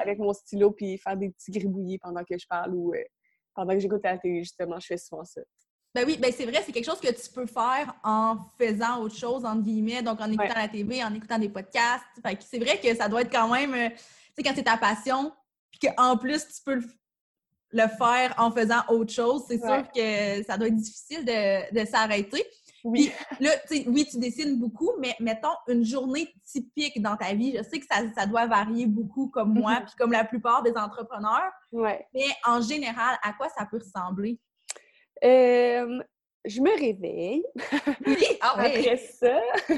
avec 0.00 0.18
mon 0.18 0.32
stylo, 0.32 0.70
puis 0.72 0.98
faire 0.98 1.16
des 1.16 1.30
petits 1.30 1.50
gribouillis 1.50 1.98
pendant 1.98 2.24
que 2.24 2.36
je 2.36 2.46
parle 2.46 2.74
ou 2.74 2.92
pendant 3.54 3.72
que 3.72 3.80
j'écoute 3.80 4.02
la 4.04 4.18
télé, 4.18 4.42
justement, 4.42 4.78
je 4.80 4.86
fais 4.86 4.96
souvent 4.96 5.24
ça. 5.24 5.40
Ben 5.94 6.04
oui, 6.06 6.16
ben 6.18 6.32
c'est 6.32 6.46
vrai, 6.46 6.62
c'est 6.64 6.72
quelque 6.72 6.86
chose 6.86 7.00
que 7.00 7.12
tu 7.12 7.30
peux 7.34 7.44
faire 7.44 7.94
en 8.02 8.38
faisant 8.58 9.02
autre 9.02 9.14
chose, 9.14 9.44
entre 9.44 9.62
guillemets, 9.62 10.02
donc 10.02 10.20
en 10.22 10.30
écoutant 10.30 10.54
la 10.56 10.68
TV, 10.68 11.04
en 11.04 11.12
écoutant 11.12 11.38
des 11.38 11.50
podcasts. 11.50 12.04
Fait 12.24 12.38
c'est 12.40 12.58
vrai 12.58 12.80
que 12.80 12.94
ça 12.96 13.08
doit 13.10 13.20
être 13.20 13.30
quand 13.30 13.52
même, 13.52 13.90
tu 13.90 13.96
sais, 14.36 14.42
quand 14.42 14.52
c'est 14.54 14.62
ta 14.62 14.78
passion, 14.78 15.32
puis 15.70 15.90
qu'en 15.90 16.16
plus, 16.16 16.46
tu 16.46 16.62
peux 16.64 16.80
le 17.72 17.88
faire 17.88 18.34
en 18.38 18.50
faisant 18.50 18.80
autre 18.88 19.12
chose, 19.12 19.44
c'est 19.48 19.58
sûr 19.58 19.84
que 19.94 20.42
ça 20.44 20.56
doit 20.56 20.68
être 20.68 20.76
difficile 20.76 21.24
de, 21.24 21.84
s'arrêter. 21.84 22.44
Oui. 22.84 23.12
Puis 23.36 23.44
là, 23.44 23.50
oui, 23.86 24.06
tu 24.10 24.18
dessines 24.18 24.58
beaucoup, 24.58 24.92
mais 24.98 25.14
mettons 25.20 25.54
une 25.68 25.84
journée 25.84 26.32
typique 26.44 27.00
dans 27.00 27.16
ta 27.16 27.34
vie. 27.34 27.56
Je 27.56 27.62
sais 27.62 27.78
que 27.78 27.86
ça, 27.86 28.26
doit 28.26 28.46
varier 28.46 28.86
beaucoup 28.86 29.28
comme 29.28 29.54
moi, 29.54 29.82
puis 29.84 29.94
comme 29.96 30.12
la 30.12 30.24
plupart 30.24 30.62
des 30.62 30.74
entrepreneurs. 30.76 31.52
Ouais. 31.70 32.06
Mais 32.14 32.26
en 32.44 32.60
général, 32.60 33.16
à 33.22 33.32
quoi 33.32 33.48
ça 33.48 33.66
peut 33.70 33.78
ressembler? 33.78 34.38
Euh, 35.24 36.02
je 36.44 36.60
me 36.60 36.70
réveille. 36.78 37.44
Oui, 38.06 38.26
ah 38.40 38.54
Après 38.56 38.96
ça, 38.96 39.40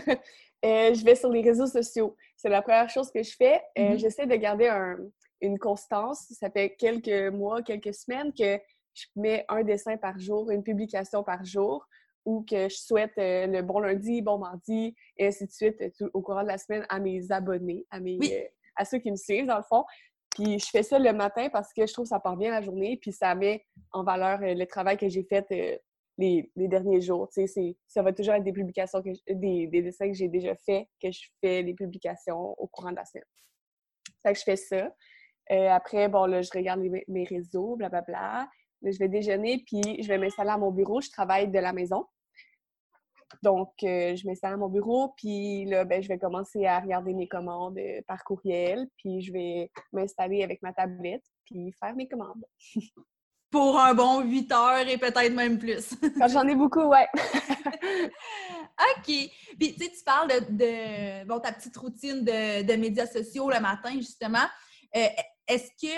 euh, 0.64 0.94
je 0.94 1.04
vais 1.04 1.14
sur 1.14 1.30
les 1.30 1.42
réseaux 1.42 1.66
sociaux. 1.66 2.16
C'est 2.36 2.48
la 2.48 2.62
première 2.62 2.88
chose 2.88 3.10
que 3.10 3.22
je 3.22 3.34
fais. 3.36 3.60
Euh, 3.78 3.82
mm-hmm. 3.82 3.98
J'essaie 3.98 4.26
de 4.26 4.34
garder 4.36 4.68
un, 4.68 4.96
une 5.40 5.58
constance. 5.58 6.26
Ça 6.30 6.50
fait 6.50 6.74
quelques 6.76 7.32
mois, 7.32 7.62
quelques 7.62 7.94
semaines 7.94 8.32
que 8.32 8.58
je 8.94 9.06
mets 9.16 9.44
un 9.48 9.62
dessin 9.62 9.96
par 9.96 10.18
jour, 10.18 10.50
une 10.50 10.62
publication 10.62 11.22
par 11.22 11.44
jour, 11.44 11.86
ou 12.24 12.42
que 12.42 12.68
je 12.68 12.76
souhaite 12.76 13.12
euh, 13.18 13.46
le 13.46 13.62
bon 13.62 13.80
lundi, 13.80 14.22
bon 14.22 14.38
mardi, 14.38 14.94
et 15.16 15.26
ainsi 15.26 15.46
de 15.46 15.52
suite 15.52 15.82
au 16.12 16.22
courant 16.22 16.42
de 16.42 16.48
la 16.48 16.58
semaine 16.58 16.86
à 16.88 16.98
mes 16.98 17.30
abonnés, 17.30 17.86
à, 17.90 18.00
mes, 18.00 18.18
euh, 18.22 18.48
à 18.76 18.84
ceux 18.84 18.98
qui 18.98 19.10
me 19.10 19.16
suivent, 19.16 19.46
dans 19.46 19.58
le 19.58 19.62
fond. 19.62 19.84
Puis 20.30 20.58
je 20.58 20.66
fais 20.66 20.82
ça 20.82 20.98
le 20.98 21.12
matin 21.12 21.48
parce 21.48 21.72
que 21.72 21.86
je 21.86 21.92
trouve 21.92 22.06
que 22.06 22.08
ça 22.08 22.20
part 22.20 22.36
bien 22.36 22.50
la 22.50 22.60
journée, 22.60 22.98
puis 23.00 23.12
ça 23.12 23.34
met 23.34 23.64
en 23.92 24.02
valeur 24.02 24.40
euh, 24.42 24.54
le 24.54 24.66
travail 24.66 24.96
que 24.96 25.08
j'ai 25.08 25.22
fait 25.22 25.46
les, 26.18 26.50
les, 26.56 26.68
derniers 26.68 27.00
jours. 27.00 27.28
Ça 27.86 28.02
va 28.02 28.12
toujours 28.12 28.34
être 28.34 28.42
des 28.42 28.52
publications, 28.52 29.02
que 29.02 29.10
des, 29.32 29.66
des, 29.68 29.82
dessins 29.82 30.08
que 30.08 30.14
j'ai 30.14 30.28
déjà 30.28 30.54
fait, 30.56 30.88
que 31.00 31.10
je 31.10 31.28
fais 31.40 31.62
les 31.62 31.74
publications 31.74 32.54
au 32.58 32.66
courant 32.66 32.90
de 32.90 32.96
la 32.96 33.04
semaine. 33.04 33.24
Fait 34.22 34.32
que 34.32 34.38
je 34.38 34.44
fais 34.44 34.56
ça. 34.56 34.92
Euh, 35.52 35.68
après, 35.68 36.08
bon, 36.08 36.26
là, 36.26 36.42
je 36.42 36.50
regarde 36.54 36.80
mes 36.80 37.24
réseaux, 37.24 37.76
blablabla. 37.76 38.48
Là, 38.82 38.90
je 38.90 38.98
vais 38.98 39.08
déjeuner, 39.08 39.62
puis 39.66 40.02
je 40.02 40.08
vais 40.08 40.18
m'installer 40.18 40.50
à 40.50 40.58
mon 40.58 40.70
bureau. 40.70 41.00
Je 41.00 41.10
travaille 41.10 41.48
de 41.48 41.58
la 41.58 41.72
maison. 41.72 42.06
Donc, 43.42 43.72
euh, 43.82 44.16
je 44.16 44.26
m'installe 44.26 44.54
à 44.54 44.56
mon 44.56 44.68
bureau, 44.68 45.12
puis 45.16 45.64
là, 45.66 45.84
ben, 45.84 46.02
je 46.02 46.08
vais 46.08 46.18
commencer 46.18 46.66
à 46.66 46.80
regarder 46.80 47.14
mes 47.14 47.28
commandes 47.28 47.78
euh, 47.78 48.00
par 48.06 48.24
courriel, 48.24 48.88
puis 48.96 49.20
je 49.20 49.32
vais 49.32 49.70
m'installer 49.92 50.42
avec 50.42 50.62
ma 50.62 50.72
tablette, 50.72 51.24
puis 51.44 51.72
faire 51.80 51.94
mes 51.94 52.08
commandes. 52.08 52.44
pour 53.54 53.78
un 53.78 53.94
bon 53.94 54.20
8 54.20 54.50
heures 54.50 54.88
et 54.88 54.98
peut-être 54.98 55.32
même 55.32 55.60
plus. 55.60 55.94
Quand 56.18 56.26
j'en 56.26 56.42
ai 56.48 56.56
beaucoup, 56.56 56.86
ouais. 56.86 57.06
OK. 58.96 59.04
Puis, 59.06 59.30
tu 59.58 59.84
sais, 59.84 59.92
tu 59.96 60.02
parles 60.04 60.28
de, 60.28 61.24
bon, 61.24 61.38
ta 61.38 61.52
petite 61.52 61.76
routine 61.76 62.24
de, 62.24 62.76
médias 62.76 63.06
sociaux 63.06 63.48
le 63.48 63.60
matin, 63.60 63.92
justement. 63.92 64.44
Euh, 64.96 65.06
est-ce 65.46 65.70
que, 65.80 65.96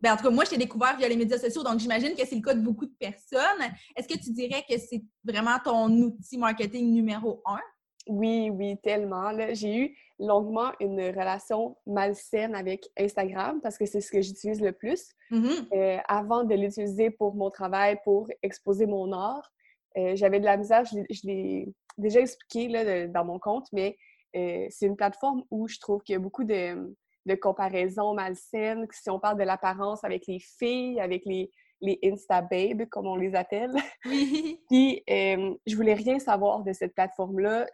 ben, 0.00 0.12
en 0.12 0.16
tout 0.16 0.24
cas, 0.24 0.30
moi, 0.30 0.44
je 0.44 0.50
t'ai 0.50 0.58
découvert 0.58 0.96
via 0.96 1.08
les 1.08 1.16
médias 1.16 1.38
sociaux, 1.38 1.62
donc 1.62 1.78
j'imagine 1.78 2.14
que 2.14 2.26
c'est 2.26 2.36
le 2.36 2.42
cas 2.42 2.54
de 2.54 2.60
beaucoup 2.60 2.86
de 2.86 2.94
personnes. 2.98 3.62
Est-ce 3.94 4.06
que 4.06 4.18
tu 4.18 4.30
dirais 4.30 4.64
que 4.68 4.76
c'est 4.78 5.02
vraiment 5.24 5.58
ton 5.64 5.90
outil 5.90 6.38
marketing 6.38 6.92
numéro 6.92 7.42
un? 7.46 7.60
Oui, 8.08 8.50
oui, 8.50 8.76
tellement. 8.82 9.32
J'ai 9.52 9.76
eu 9.76 9.96
longuement 10.18 10.70
une 10.80 11.00
relation 11.00 11.76
malsaine 11.86 12.54
avec 12.54 12.88
Instagram 12.96 13.60
parce 13.60 13.76
que 13.76 13.86
c'est 13.86 14.00
ce 14.00 14.12
que 14.12 14.20
j'utilise 14.20 14.60
le 14.60 14.72
plus. 14.72 15.08
Mm-hmm. 15.30 15.74
Euh, 15.74 15.98
avant 16.06 16.44
de 16.44 16.54
l'utiliser 16.54 17.10
pour 17.10 17.34
mon 17.34 17.50
travail, 17.50 17.98
pour 18.04 18.28
exposer 18.42 18.86
mon 18.86 19.12
art, 19.12 19.50
euh, 19.98 20.14
j'avais 20.14 20.40
de 20.40 20.44
la 20.44 20.56
misère, 20.56 20.84
je, 20.84 21.26
l'ai 21.26 21.68
déjà 21.98 22.20
expliqué 22.20 22.68
là, 22.68 23.06
dans 23.08 23.24
mon 23.24 23.38
compte, 23.38 23.66
mais 23.72 23.96
euh, 24.36 24.66
c'est 24.70 24.86
une 24.86 24.96
plateforme 24.96 25.42
où 25.50 25.66
je 25.66 25.78
trouve 25.80 26.02
qu'il 26.02 26.12
y 26.12 26.16
a 26.16 26.20
beaucoup 26.20 26.44
de, 26.44 26.94
de 27.26 27.34
comparaisons 27.34 28.14
malsaines. 28.14 28.86
Si 28.92 29.10
on 29.10 29.20
parle 29.20 29.38
de 29.38 29.44
l'apparence 29.44 30.02
avec 30.04 30.26
les 30.26 30.38
filles, 30.38 31.00
avec 31.00 31.24
les, 31.26 31.50
les 31.80 31.98
Insta 32.02 32.40
Babes, 32.40 32.86
comme 32.88 33.06
on 33.06 33.16
les 33.16 33.34
appelle. 33.34 33.72
Puis, 34.02 35.02
euh, 35.10 35.54
je 35.66 35.76
voulais 35.76 35.94
rien 35.94 36.18
savoir 36.18 36.62
de 36.62 36.72
cette 36.72 36.94
plateforme-là. 36.94 37.66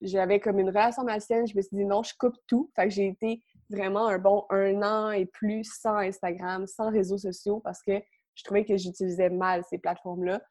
J'avais 0.00 0.40
comme 0.40 0.58
une 0.58 0.68
relation 0.68 1.04
malsaine. 1.04 1.46
Je 1.46 1.56
me 1.56 1.62
suis 1.62 1.76
dit 1.76 1.84
non, 1.84 2.02
je 2.02 2.12
coupe 2.18 2.36
tout. 2.46 2.70
Fait 2.74 2.84
que 2.84 2.90
j'ai 2.90 3.06
été 3.06 3.42
vraiment 3.70 4.08
un 4.08 4.18
bon 4.18 4.44
un 4.50 4.82
an 4.82 5.10
et 5.10 5.26
plus 5.26 5.64
sans 5.64 5.96
Instagram, 5.96 6.66
sans 6.66 6.90
réseaux 6.90 7.18
sociaux 7.18 7.60
parce 7.60 7.82
que 7.82 7.92
je 8.34 8.42
trouvais 8.42 8.64
que 8.64 8.76
j'utilisais 8.76 9.30
mal 9.30 9.62
ces 9.68 9.78
plateformes-là. 9.78 10.42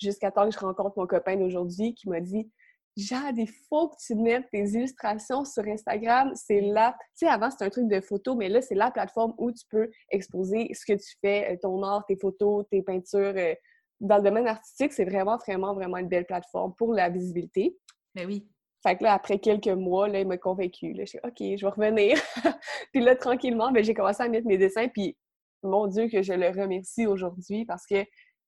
Jusqu'à 0.00 0.30
temps 0.30 0.48
que 0.48 0.54
je 0.54 0.58
rencontre 0.58 0.98
mon 0.98 1.06
copain 1.06 1.36
d'aujourd'hui 1.36 1.94
qui 1.94 2.08
m'a 2.08 2.20
dit 2.20 2.50
Jade, 2.96 3.38
il 3.38 3.48
faut 3.68 3.88
que 3.88 3.96
tu 4.06 4.14
mettes 4.14 4.48
tes 4.50 4.64
illustrations 4.64 5.44
sur 5.44 5.64
Instagram. 5.66 6.32
C'est 6.34 6.60
là, 6.60 6.94
tu 7.18 7.26
sais, 7.26 7.28
avant 7.28 7.50
c'était 7.50 7.64
un 7.64 7.70
truc 7.70 7.88
de 7.88 8.00
photo, 8.00 8.34
mais 8.34 8.48
là 8.48 8.60
c'est 8.60 8.74
la 8.74 8.90
plateforme 8.90 9.34
où 9.38 9.50
tu 9.50 9.64
peux 9.70 9.90
exposer 10.10 10.70
ce 10.74 10.84
que 10.84 10.98
tu 10.98 11.16
fais, 11.20 11.52
euh, 11.52 11.56
ton 11.60 11.82
art, 11.82 12.04
tes 12.06 12.16
photos, 12.16 12.66
tes 12.70 12.82
peintures. 12.82 13.34
Euh. 13.36 13.54
Dans 14.00 14.16
le 14.16 14.22
domaine 14.22 14.48
artistique, 14.48 14.92
c'est 14.92 15.04
vraiment, 15.04 15.38
vraiment, 15.38 15.74
vraiment 15.74 15.96
une 15.96 16.08
belle 16.08 16.26
plateforme 16.26 16.74
pour 16.74 16.92
la 16.92 17.08
visibilité. 17.08 17.76
Mais 18.14 18.26
ben 18.26 18.32
oui. 18.32 18.48
Fait 18.82 18.96
que 18.96 19.04
là, 19.04 19.12
après 19.12 19.38
quelques 19.38 19.68
mois, 19.68 20.08
là, 20.08 20.20
il 20.20 20.26
m'a 20.26 20.38
convaincu. 20.38 20.92
Là, 20.92 21.04
je 21.04 21.10
suis 21.10 21.18
OK, 21.22 21.36
je 21.38 21.64
vais 21.64 21.70
revenir. 21.70 22.18
puis 22.92 23.00
là, 23.00 23.14
tranquillement, 23.14 23.70
ben, 23.70 23.84
j'ai 23.84 23.94
commencé 23.94 24.22
à 24.22 24.28
mettre 24.28 24.46
mes 24.46 24.58
dessins. 24.58 24.88
Puis, 24.88 25.16
mon 25.62 25.86
Dieu, 25.86 26.08
que 26.08 26.20
je 26.22 26.32
le 26.32 26.48
remercie 26.48 27.06
aujourd'hui 27.06 27.64
parce 27.64 27.86
que 27.86 28.04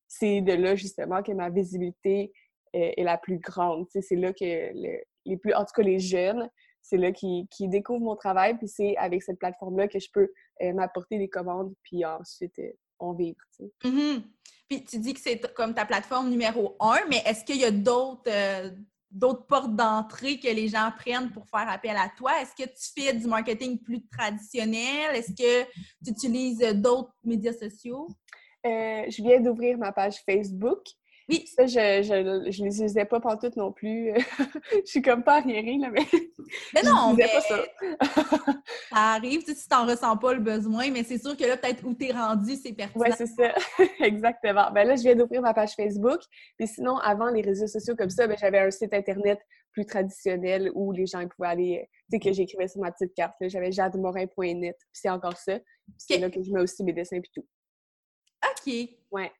c'est 0.09 0.41
de 0.41 0.53
là, 0.53 0.75
justement, 0.75 1.23
que 1.23 1.31
ma 1.31 1.51
visibilité 1.51 2.33
est, 2.75 3.03
la 3.03 3.19
plus 3.19 3.39
grande. 3.39 3.87
C'est 3.91 4.17
là 4.17 4.33
que 4.33 4.73
les 5.25 5.37
plus, 5.37 5.55
en 5.55 5.65
tout 5.65 5.73
cas 5.75 5.83
les 5.83 5.99
jeunes, 5.99 6.49
c'est 6.85 6.99
là 6.99 7.13
qui, 7.13 7.49
qui, 7.51 7.69
découvrent 7.69 8.05
mon 8.05 8.17
travail, 8.17 8.57
puis 8.59 8.69
c'est 8.69 8.97
avec 8.99 9.23
cette 9.23 9.39
plateforme-là 9.39 9.89
que 9.89 9.99
je 9.99 10.09
peux 10.13 10.31
euh, 10.63 10.73
m'apporter 10.75 11.19
des 11.19 11.29
commandes, 11.29 11.75
puis 11.83 12.05
ensuite 12.05 12.59
euh, 12.59 12.73
en 12.99 13.15
vivre. 13.15 13.41
Mm-hmm. 13.83 14.23
Puis 14.69 14.85
tu 14.85 14.99
dis 14.99 15.15
que 15.15 15.21
c'est 15.21 15.53
comme 15.55 15.75
ta 15.75 15.87
plateforme 15.87 16.29
numéro 16.29 16.77
un, 16.81 16.99
mais 17.09 17.23
est-ce 17.25 17.45
qu'il 17.45 17.57
y 17.57 17.65
a 17.65 17.71
d'autres 17.71 18.29
euh, 18.29 18.71
d'autres 19.11 19.47
portes 19.47 19.75
d'entrée 19.75 20.39
que 20.41 20.49
les 20.49 20.69
gens 20.69 20.91
prennent 20.99 21.31
pour 21.31 21.49
faire 21.49 21.69
appel 21.69 21.97
à 21.97 22.11
toi? 22.17 22.33
Est-ce 22.43 22.55
que 22.55 22.69
tu 22.69 23.03
fais 23.03 23.15
du 23.15 23.27
marketing 23.27 23.79
plus 23.79 24.07
traditionnel? 24.09 25.15
Est-ce 25.15 25.31
que 25.31 25.65
tu 26.05 26.11
utilises 26.11 26.59
d'autres 26.75 27.15
médias 27.23 27.53
sociaux? 27.53 28.09
je 28.65 29.23
viens 29.23 29.41
d'ouvrir 29.41 29.77
ma 29.77 29.93
page 29.93 30.17
Facebook. 30.25 30.81
Oui. 31.29 31.47
Ça, 31.47 31.67
je 31.67 31.79
ne 31.79 32.51
je, 32.51 32.63
les 32.63 32.75
utilisais 32.75 33.05
pas 33.05 33.21
tout 33.21 33.51
non 33.57 33.73
plus. 33.73 34.13
je 34.73 34.91
suis 34.91 35.03
comme 35.03 35.23
pas 35.23 35.39
arriérée, 35.39 35.79
là, 35.79 35.91
mais. 35.91 36.05
Mais 36.75 36.83
non, 36.83 37.15
mais... 37.15 37.27
pas 37.27 37.41
ça. 37.41 37.65
ça 38.91 39.13
arrive, 39.15 39.41
tu 39.41 39.53
sais, 39.53 39.55
si 39.55 39.69
t'en 39.69 39.87
ressens 39.87 40.17
pas 40.19 40.35
le 40.35 40.41
besoin, 40.41 40.91
mais 40.91 41.03
c'est 41.03 41.19
sûr 41.19 41.37
que 41.37 41.45
là, 41.45 41.57
peut-être 41.57 41.85
où 41.85 41.95
tu 41.95 42.07
es 42.07 42.13
rendu, 42.13 42.57
c'est 42.57 42.73
pertinent. 42.73 43.05
Oui, 43.05 43.11
c'est 43.17 43.27
ça. 43.27 43.55
Exactement. 44.01 44.71
Ben 44.73 44.87
là, 44.87 44.97
je 44.97 45.03
viens 45.03 45.15
d'ouvrir 45.15 45.41
ma 45.41 45.55
page 45.55 45.75
Facebook. 45.75 46.21
Puis 46.59 46.69
sinon, 46.69 46.99
avant 46.99 47.31
les 47.31 47.43
réseaux 47.43 47.67
sociaux 47.67 47.97
comme 47.97 48.11
ça, 48.11 48.27
ben, 48.27 48.37
j'avais 48.39 48.59
un 48.59 48.71
site 48.71 48.93
Internet 48.93 49.39
plus 49.73 49.87
traditionnel 49.87 50.71
où 50.75 50.93
les 50.93 51.07
gens 51.07 51.27
pouvaient 51.29 51.49
aller, 51.49 51.89
tu 52.11 52.17
sais, 52.17 52.19
que 52.21 52.33
j'écrivais 52.33 52.69
sur 52.69 52.81
ma 52.81 52.93
petite 52.93 53.15
carte. 53.15 53.35
J'avais 53.41 53.73
jademorin.net, 53.73 54.77
puis 54.79 54.89
c'est 54.93 55.11
encore 55.11 55.37
ça. 55.37 55.59
c'est 55.99 56.19
là 56.19 56.31
que 56.31 56.43
je 56.43 56.51
mets 56.53 56.61
aussi 56.61 56.85
mes 56.85 56.93
dessins 56.93 57.21
puis 57.21 57.31
tout. 57.35 57.47
OK. 58.45 58.73
Ouais. 59.11 59.33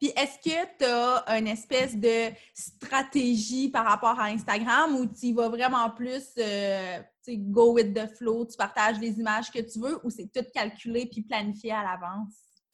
Puis 0.00 0.12
est-ce 0.16 0.38
que 0.38 0.66
tu 0.78 0.84
as 0.86 1.38
une 1.38 1.46
espèce 1.46 1.94
de 1.94 2.34
stratégie 2.54 3.68
par 3.68 3.84
rapport 3.84 4.18
à 4.18 4.24
Instagram 4.24 4.96
où 4.96 5.06
tu 5.06 5.34
vas 5.34 5.50
vraiment 5.50 5.90
plus 5.90 6.30
euh, 6.38 6.98
go 7.28 7.74
with 7.74 7.94
the 7.94 8.06
flow, 8.16 8.46
tu 8.46 8.56
partages 8.56 8.98
les 8.98 9.20
images 9.20 9.50
que 9.50 9.60
tu 9.60 9.78
veux 9.78 10.00
ou 10.02 10.10
c'est 10.10 10.32
tout 10.32 10.44
calculé 10.54 11.06
puis 11.06 11.22
planifié 11.22 11.72
à 11.72 11.82
l'avance? 11.82 12.32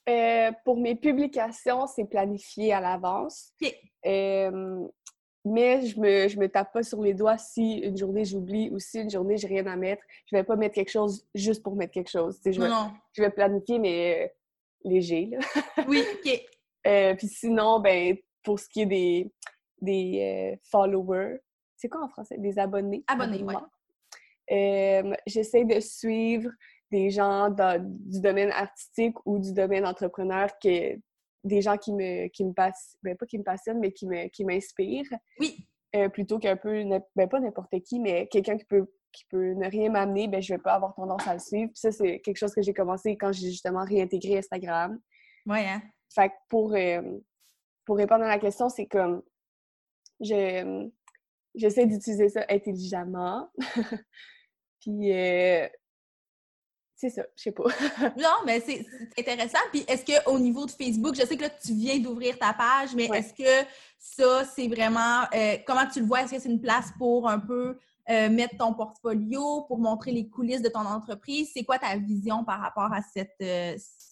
Euh, 0.08 0.52
pour 0.64 0.76
mes 0.76 0.94
publications, 0.94 1.88
c'est 1.88 2.04
planifié 2.04 2.72
à 2.72 2.80
l'avance. 2.80 3.52
Euh, 4.06 4.86
mais 5.44 5.84
je 5.84 5.98
me, 5.98 6.28
je 6.28 6.38
me 6.38 6.48
tape 6.48 6.72
pas 6.72 6.84
sur 6.84 7.02
les 7.02 7.12
doigts 7.12 7.38
si 7.38 7.78
une 7.78 7.96
journée 7.96 8.24
j'oublie 8.24 8.70
ou 8.70 8.78
si 8.78 9.00
une 9.00 9.10
journée 9.10 9.36
j'ai 9.36 9.48
rien 9.48 9.66
à 9.66 9.74
mettre. 9.74 10.02
Je 10.26 10.36
vais 10.36 10.44
pas 10.44 10.54
mettre 10.54 10.76
quelque 10.76 10.90
chose 10.90 11.26
juste 11.34 11.62
pour 11.64 11.74
mettre 11.74 11.92
quelque 11.92 12.10
chose. 12.10 12.38
Je 12.44 12.60
vais, 12.60 12.70
je 13.14 13.22
vais 13.22 13.30
planifier, 13.30 13.80
mais 13.80 14.32
léger. 14.84 15.30
Là. 15.32 15.38
oui, 15.88 16.02
OK. 16.24 16.40
Euh, 16.86 17.14
puis 17.14 17.28
sinon, 17.28 17.80
ben, 17.80 18.16
pour 18.42 18.60
ce 18.60 18.68
qui 18.68 18.82
est 18.82 18.86
des, 18.86 19.32
des 19.80 20.54
euh, 20.54 20.56
followers, 20.70 21.40
c'est 21.76 21.88
quoi 21.88 22.02
en 22.02 22.08
français? 22.08 22.38
Des 22.38 22.58
abonnés? 22.58 23.04
Abonnés, 23.08 23.42
oui. 23.42 23.54
Euh, 24.52 25.12
j'essaie 25.26 25.64
de 25.64 25.80
suivre 25.80 26.50
des 26.92 27.10
gens 27.10 27.50
du 27.50 28.20
domaine 28.20 28.52
artistique 28.52 29.16
ou 29.24 29.40
du 29.40 29.52
domaine 29.52 29.84
entrepreneur, 29.84 30.48
que, 30.62 30.96
des 31.42 31.60
gens 31.60 31.76
qui 31.76 31.92
me, 31.92 32.28
qui 32.28 32.44
me 32.44 32.52
passent, 32.52 32.96
ben, 33.02 33.16
pas 33.16 33.26
qui 33.26 33.38
me 33.38 33.42
passionnent, 33.44 33.80
mais 33.80 33.92
qui 33.92 34.44
m'inspirent. 34.44 35.08
Qui 35.40 35.66
oui. 35.92 36.08
plutôt 36.10 36.38
qu'un 36.38 36.56
peu, 36.56 36.84
ben, 37.16 37.28
pas 37.28 37.40
n'importe 37.40 37.80
qui, 37.80 37.98
mais 37.98 38.28
quelqu'un 38.28 38.56
qui 38.56 38.64
peut, 38.64 38.86
qui 39.12 39.24
peut 39.30 39.54
ne 39.54 39.68
rien 39.68 39.90
m'amener, 39.90 40.28
ben, 40.28 40.40
je 40.40 40.54
vais 40.54 40.60
pas 40.60 40.74
avoir 40.74 40.94
tendance 40.94 41.26
à 41.26 41.34
le 41.34 41.40
suivre. 41.40 41.70
Puis 41.72 41.80
ça, 41.80 41.90
c'est 41.90 42.20
quelque 42.20 42.36
chose 42.36 42.54
que 42.54 42.62
j'ai 42.62 42.74
commencé 42.74 43.16
quand 43.16 43.32
j'ai 43.32 43.50
justement 43.50 43.84
réintégré 43.84 44.38
Instagram. 44.38 45.00
Oui, 45.46 45.58
hein? 45.60 45.82
Fait 46.14 46.28
que 46.28 46.34
pour, 46.48 46.74
euh, 46.74 47.02
pour 47.84 47.96
répondre 47.96 48.24
à 48.24 48.28
la 48.28 48.38
question, 48.38 48.68
c'est 48.68 48.86
comme 48.86 49.22
je 50.20 50.88
j'essaie 51.54 51.86
d'utiliser 51.86 52.28
ça 52.28 52.44
intelligemment. 52.50 53.50
Puis 54.80 55.12
euh, 55.12 55.66
c'est 56.94 57.10
ça, 57.10 57.22
je 57.34 57.42
sais 57.42 57.52
pas. 57.52 57.64
non, 58.16 58.36
mais 58.44 58.60
c'est 58.60 58.84
intéressant. 59.18 59.58
Puis 59.70 59.84
est-ce 59.88 60.04
qu'au 60.04 60.38
niveau 60.38 60.66
de 60.66 60.70
Facebook, 60.70 61.14
je 61.14 61.26
sais 61.26 61.36
que 61.36 61.42
là, 61.42 61.50
tu 61.50 61.74
viens 61.74 61.98
d'ouvrir 61.98 62.38
ta 62.38 62.52
page, 62.52 62.94
mais 62.94 63.06
est-ce 63.06 63.34
que 63.34 63.68
ça, 63.98 64.44
c'est 64.44 64.68
vraiment. 64.68 65.22
Euh, 65.34 65.56
comment 65.66 65.86
tu 65.86 66.00
le 66.00 66.06
vois? 66.06 66.22
Est-ce 66.22 66.34
que 66.34 66.40
c'est 66.40 66.50
une 66.50 66.60
place 66.60 66.92
pour 66.98 67.28
un 67.28 67.38
peu 67.38 67.78
mettre 68.08 68.56
ton 68.56 68.72
portfolio, 68.72 69.62
pour 69.62 69.78
montrer 69.78 70.12
les 70.12 70.28
coulisses 70.28 70.62
de 70.62 70.68
ton 70.68 70.86
entreprise? 70.86 71.50
C'est 71.52 71.64
quoi 71.64 71.78
ta 71.78 71.96
vision 71.96 72.44
par 72.44 72.60
rapport 72.60 72.92
à 72.92 73.02
cette, 73.02 73.42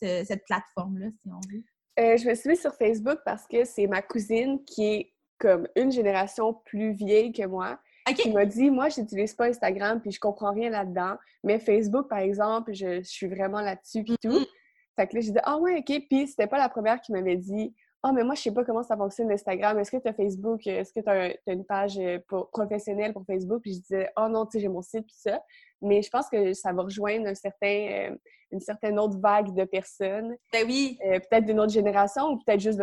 cette 0.01 0.45
plateforme-là, 0.47 1.11
si 1.23 1.31
on 1.31 1.41
veut? 1.49 1.63
Euh, 1.99 2.17
je 2.17 2.29
me 2.29 2.35
suis 2.35 2.49
mise 2.49 2.61
sur 2.61 2.75
Facebook 2.75 3.19
parce 3.25 3.47
que 3.47 3.65
c'est 3.65 3.87
ma 3.87 4.03
cousine 4.03 4.63
qui 4.65 4.85
est 4.87 5.13
comme 5.39 5.69
une 5.77 5.93
génération 5.93 6.55
plus 6.65 6.93
vieille 6.93 7.33
que 7.33 7.47
moi. 7.47 7.79
Qui 8.19 8.33
m'a 8.33 8.45
dit, 8.45 8.71
moi, 8.71 8.91
je 8.91 9.01
n'utilise 9.01 9.33
pas 9.33 9.47
Instagram 9.47 10.01
puis 10.01 10.11
je 10.13 10.21
comprends 10.21 10.53
rien 10.53 10.69
là-dedans. 10.69 11.17
Mais 11.43 11.59
Facebook, 11.59 12.09
par 12.09 12.19
exemple, 12.19 12.75
je, 12.75 13.03
suis 13.03 13.29
vraiment 13.29 13.61
là-dessus 13.61 14.05
puis 14.05 14.17
tout. 14.21 14.29
Mm-hmm. 14.29 14.47
Fait 14.97 15.07
que 15.09 15.15
là, 15.15 15.21
j'ai 15.23 15.33
dit, 15.33 15.39
ah 15.43 15.57
ouais, 15.59 15.79
OK. 15.79 16.03
Puis 16.09 16.29
c'était 16.29 16.47
pas 16.47 16.59
la 16.59 16.69
première 16.69 17.01
qui 17.01 17.13
m'avait 17.13 17.37
dit, 17.37 17.75
ah, 18.03 18.13
mais 18.13 18.23
moi, 18.23 18.35
je 18.35 18.43
sais 18.43 18.53
pas 18.53 18.65
comment 18.65 18.83
ça 18.83 18.99
fonctionne 18.99 19.33
Instagram. 19.33 19.79
Est-ce 19.79 19.91
que 19.91 19.97
tu 19.97 20.09
as 20.09 20.13
Facebook? 20.13 20.67
Est-ce 20.67 20.93
que 20.93 21.01
tu 21.01 21.09
as, 21.09 21.35
une 21.47 21.65
page 21.65 21.99
euh, 21.99 22.19
professionnelle 22.53 23.15
pour 23.15 23.25
Facebook? 23.25 23.63
Puis 23.63 23.75
je 23.75 23.81
disais, 23.81 24.11
oh 24.19 24.29
non, 24.29 24.45
tu 24.45 24.53
sais, 24.53 24.61
j'ai 24.61 24.69
mon 24.69 24.83
site, 24.83 25.07
puis 25.07 25.17
ça. 25.17 25.43
Mais 25.85 26.03
je 26.03 26.11
pense 26.11 26.29
que 26.29 26.53
ça 26.53 26.73
va 26.73 26.83
rejoindre 26.83 27.29
un 27.29 27.35
certain, 27.35 28.11
euh, 28.11 28.17
une 28.51 28.61
certaine 28.61 28.99
autre 28.99 29.19
vague 29.19 29.55
de 29.55 29.65
personnes. 29.65 30.37
Ben 30.53 30.67
oui. 30.67 30.99
Euh, 31.05 31.19
peut-être 31.19 31.45
d'une 31.45 31.61
autre 31.61 31.73
génération 31.73 32.31
ou 32.31 32.39
peut-être 32.45 32.61
juste 32.61 32.81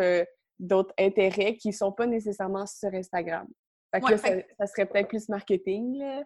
d'autres 0.58 0.94
intérêts 0.98 1.56
qui 1.56 1.72
sont 1.72 1.92
pas 1.92 2.06
nécessairement 2.06 2.66
sur 2.66 2.92
Instagram. 2.94 3.46
Fait 3.94 4.00
que 4.00 4.10
là, 4.10 4.18
ça, 4.18 4.66
serait 4.66 4.86
peut-être 4.86 5.08
plus 5.08 5.28
marketing, 5.28 5.98
là, 5.98 6.22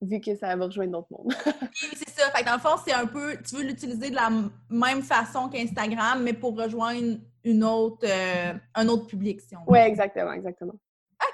vu 0.00 0.20
que 0.20 0.34
ça 0.34 0.56
va 0.56 0.64
rejoindre 0.66 0.92
d'autres 0.92 1.08
mondes. 1.10 1.32
c'est 1.94 2.10
ça. 2.10 2.30
Fait 2.30 2.40
que 2.40 2.46
dans 2.46 2.54
le 2.54 2.60
fond, 2.60 2.82
c'est 2.84 2.92
un 2.92 3.06
peu, 3.06 3.36
tu 3.46 3.56
veux 3.56 3.62
l'utiliser 3.62 4.10
de 4.10 4.16
la 4.16 4.30
même 4.68 5.02
façon 5.02 5.48
qu'Instagram, 5.48 6.22
mais 6.22 6.32
pour 6.32 6.56
rejoindre 6.56 7.18
une 7.44 7.64
autre, 7.64 8.04
euh, 8.04 8.54
un 8.74 8.88
autre 8.88 9.06
public, 9.06 9.40
si 9.40 9.56
on 9.56 9.60
Oui, 9.70 9.78
exactement, 9.78 10.32
exactement. 10.32 10.74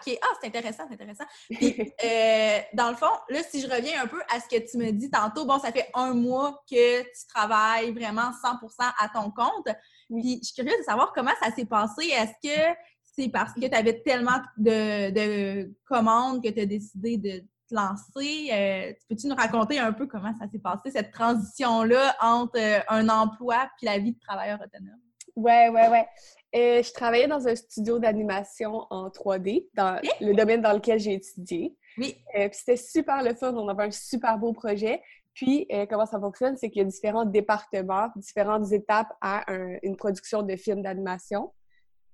Ah, 0.06 0.34
c'est 0.40 0.48
intéressant, 0.48 0.84
c'est 0.88 0.94
intéressant. 0.94 1.24
Puis, 1.50 1.92
euh, 2.04 2.58
dans 2.74 2.90
le 2.90 2.96
fond, 2.96 3.10
là, 3.28 3.40
si 3.48 3.60
je 3.60 3.68
reviens 3.68 4.02
un 4.02 4.06
peu 4.06 4.20
à 4.34 4.40
ce 4.40 4.48
que 4.48 4.70
tu 4.70 4.78
me 4.78 4.90
dis 4.90 5.10
tantôt, 5.10 5.44
bon, 5.44 5.58
ça 5.58 5.72
fait 5.72 5.88
un 5.94 6.14
mois 6.14 6.62
que 6.70 7.02
tu 7.02 7.26
travailles 7.28 7.92
vraiment 7.92 8.30
100 8.42 8.84
à 8.98 9.08
ton 9.08 9.30
compte. 9.30 9.68
Puis, 10.08 10.40
je 10.42 10.46
suis 10.46 10.54
curieuse 10.54 10.78
de 10.78 10.84
savoir 10.84 11.12
comment 11.12 11.32
ça 11.42 11.50
s'est 11.54 11.66
passé. 11.66 12.06
Est-ce 12.06 12.48
que 12.48 12.76
c'est 13.02 13.28
parce 13.28 13.52
que 13.52 13.66
tu 13.66 13.74
avais 13.74 14.00
tellement 14.00 14.40
de, 14.56 15.72
commandes 15.84 16.42
que 16.42 16.48
tu 16.48 16.60
as 16.60 16.66
décidé 16.66 17.16
de 17.16 17.40
te 17.40 17.74
lancer? 17.74 18.48
Euh, 18.52 18.92
peux-tu 19.08 19.26
nous 19.26 19.34
raconter 19.34 19.78
un 19.78 19.92
peu 19.92 20.06
comment 20.06 20.32
ça 20.38 20.48
s'est 20.48 20.60
passé, 20.60 20.90
cette 20.90 21.10
transition-là 21.10 22.16
entre 22.20 22.58
euh, 22.58 22.80
un 22.88 23.08
emploi 23.08 23.68
puis 23.76 23.86
la 23.86 23.98
vie 23.98 24.12
de 24.12 24.20
travailleur 24.20 24.60
autonome? 24.60 25.00
Ouais, 25.34 25.68
ouais, 25.68 25.88
ouais. 25.88 26.06
Euh, 26.54 26.82
je 26.82 26.92
travaillais 26.92 27.28
dans 27.28 27.46
un 27.46 27.54
studio 27.54 27.98
d'animation 27.98 28.86
en 28.90 29.10
3D, 29.10 29.68
dans 29.74 30.00
le 30.20 30.32
domaine 30.34 30.62
dans 30.62 30.72
lequel 30.72 30.98
j'ai 30.98 31.14
étudié. 31.14 31.76
Oui. 31.98 32.16
Euh, 32.36 32.48
puis 32.48 32.58
c'était 32.58 32.76
super 32.76 33.22
le 33.22 33.34
fun, 33.34 33.54
on 33.54 33.68
avait 33.68 33.84
un 33.84 33.90
super 33.90 34.38
beau 34.38 34.52
projet. 34.52 35.02
Puis, 35.34 35.66
euh, 35.72 35.86
comment 35.86 36.06
ça 36.06 36.18
fonctionne, 36.18 36.56
c'est 36.56 36.70
qu'il 36.70 36.82
y 36.82 36.84
a 36.84 36.88
différents 36.88 37.26
départements, 37.26 38.08
différentes 38.16 38.72
étapes 38.72 39.12
à 39.20 39.44
une 39.82 39.96
production 39.96 40.42
de 40.42 40.56
films 40.56 40.82
d'animation. 40.82 41.52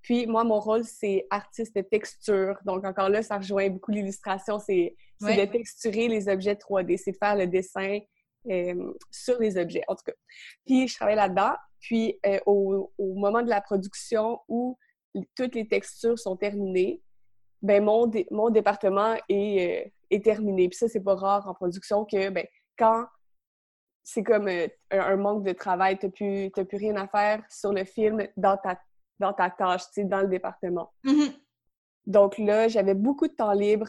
Puis, 0.02 0.26
moi, 0.26 0.44
mon 0.44 0.60
rôle, 0.60 0.84
c'est 0.84 1.26
artiste 1.30 1.74
de 1.74 1.80
texture. 1.80 2.58
Donc, 2.66 2.84
encore 2.84 3.08
là, 3.08 3.22
ça 3.22 3.38
rejoint 3.38 3.70
beaucoup 3.70 3.92
l'illustration. 3.92 4.58
C'est 4.58 4.94
de 5.22 5.44
texturer 5.46 6.08
les 6.08 6.28
objets 6.28 6.54
3D, 6.54 6.98
c'est 6.98 7.12
de 7.12 7.16
faire 7.16 7.36
le 7.36 7.46
dessin 7.46 8.00
sur 9.10 9.40
les 9.40 9.56
objets, 9.56 9.84
en 9.88 9.94
tout 9.94 10.04
cas. 10.04 10.12
Puis, 10.66 10.88
je 10.88 10.94
travaille 10.94 11.16
là-dedans. 11.16 11.54
Puis, 11.84 12.18
euh, 12.24 12.40
au, 12.46 12.90
moment 12.98 13.42
de 13.42 13.50
la 13.50 13.60
production 13.60 14.40
où 14.48 14.78
toutes 15.36 15.54
les 15.54 15.68
textures 15.68 16.18
sont 16.18 16.34
terminées, 16.34 17.02
ben 17.60 17.84
mon, 17.84 18.10
mon 18.30 18.48
département 18.48 19.16
est, 19.28 19.84
euh, 19.84 19.90
est, 20.10 20.24
terminé. 20.24 20.70
Puis 20.70 20.78
ça, 20.78 20.88
c'est 20.88 21.02
pas 21.02 21.14
rare 21.14 21.46
en 21.46 21.52
production 21.52 22.06
que 22.06 22.30
ben, 22.30 22.46
quand 22.78 23.04
c'est 24.02 24.22
comme 24.22 24.48
euh, 24.48 24.66
un, 24.90 25.16
manque 25.16 25.44
de 25.44 25.52
travail, 25.52 25.98
tu 25.98 26.06
n'as 26.06 26.12
plus, 26.12 26.50
plus, 26.50 26.78
rien 26.78 26.96
à 26.96 27.06
faire 27.06 27.44
sur 27.50 27.70
le 27.70 27.84
film 27.84 28.26
dans 28.38 28.56
ta, 28.56 28.80
dans 29.18 29.34
ta 29.34 29.50
tâche, 29.50 29.82
dans 29.98 30.22
le 30.22 30.28
département. 30.28 30.90
Mm-hmm. 31.04 31.36
Donc 32.06 32.38
là, 32.38 32.68
j'avais 32.68 32.94
beaucoup 32.94 33.28
de 33.28 33.34
temps 33.34 33.52
libre 33.52 33.88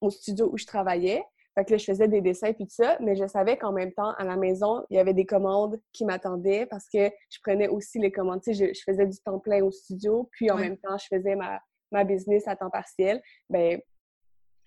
au 0.00 0.10
studio 0.10 0.50
où 0.52 0.56
je 0.56 0.66
travaillais. 0.66 1.24
Fait 1.58 1.64
que 1.64 1.72
là, 1.72 1.76
je 1.76 1.86
faisais 1.86 2.06
des 2.06 2.20
dessins 2.20 2.52
puis 2.52 2.66
tout 2.66 2.74
ça, 2.74 2.96
mais 3.00 3.16
je 3.16 3.26
savais 3.26 3.56
qu'en 3.56 3.72
même 3.72 3.92
temps, 3.92 4.12
à 4.12 4.22
la 4.22 4.36
maison, 4.36 4.84
il 4.90 4.96
y 4.96 5.00
avait 5.00 5.12
des 5.12 5.26
commandes 5.26 5.80
qui 5.92 6.04
m'attendaient 6.04 6.66
parce 6.66 6.84
que 6.84 7.10
je 7.30 7.38
prenais 7.42 7.66
aussi 7.66 7.98
les 7.98 8.12
commandes. 8.12 8.40
Tu 8.42 8.54
sais, 8.54 8.72
je, 8.72 8.80
faisais 8.86 9.06
du 9.06 9.18
temps 9.18 9.40
plein 9.40 9.64
au 9.64 9.72
studio, 9.72 10.28
puis 10.30 10.52
en 10.52 10.56
même 10.56 10.76
temps, 10.76 10.96
je 10.96 11.06
faisais 11.08 11.34
ma, 11.34 11.58
ma 11.90 12.04
business 12.04 12.46
à 12.46 12.54
temps 12.54 12.70
partiel. 12.70 13.20
Ben 13.50 13.80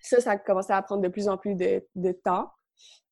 ça, 0.00 0.20
ça 0.20 0.32
a 0.32 0.36
commencé 0.36 0.70
à 0.74 0.82
prendre 0.82 1.00
de 1.00 1.08
plus 1.08 1.28
en 1.28 1.38
plus 1.38 1.54
de, 1.54 1.82
de 1.94 2.12
temps. 2.12 2.50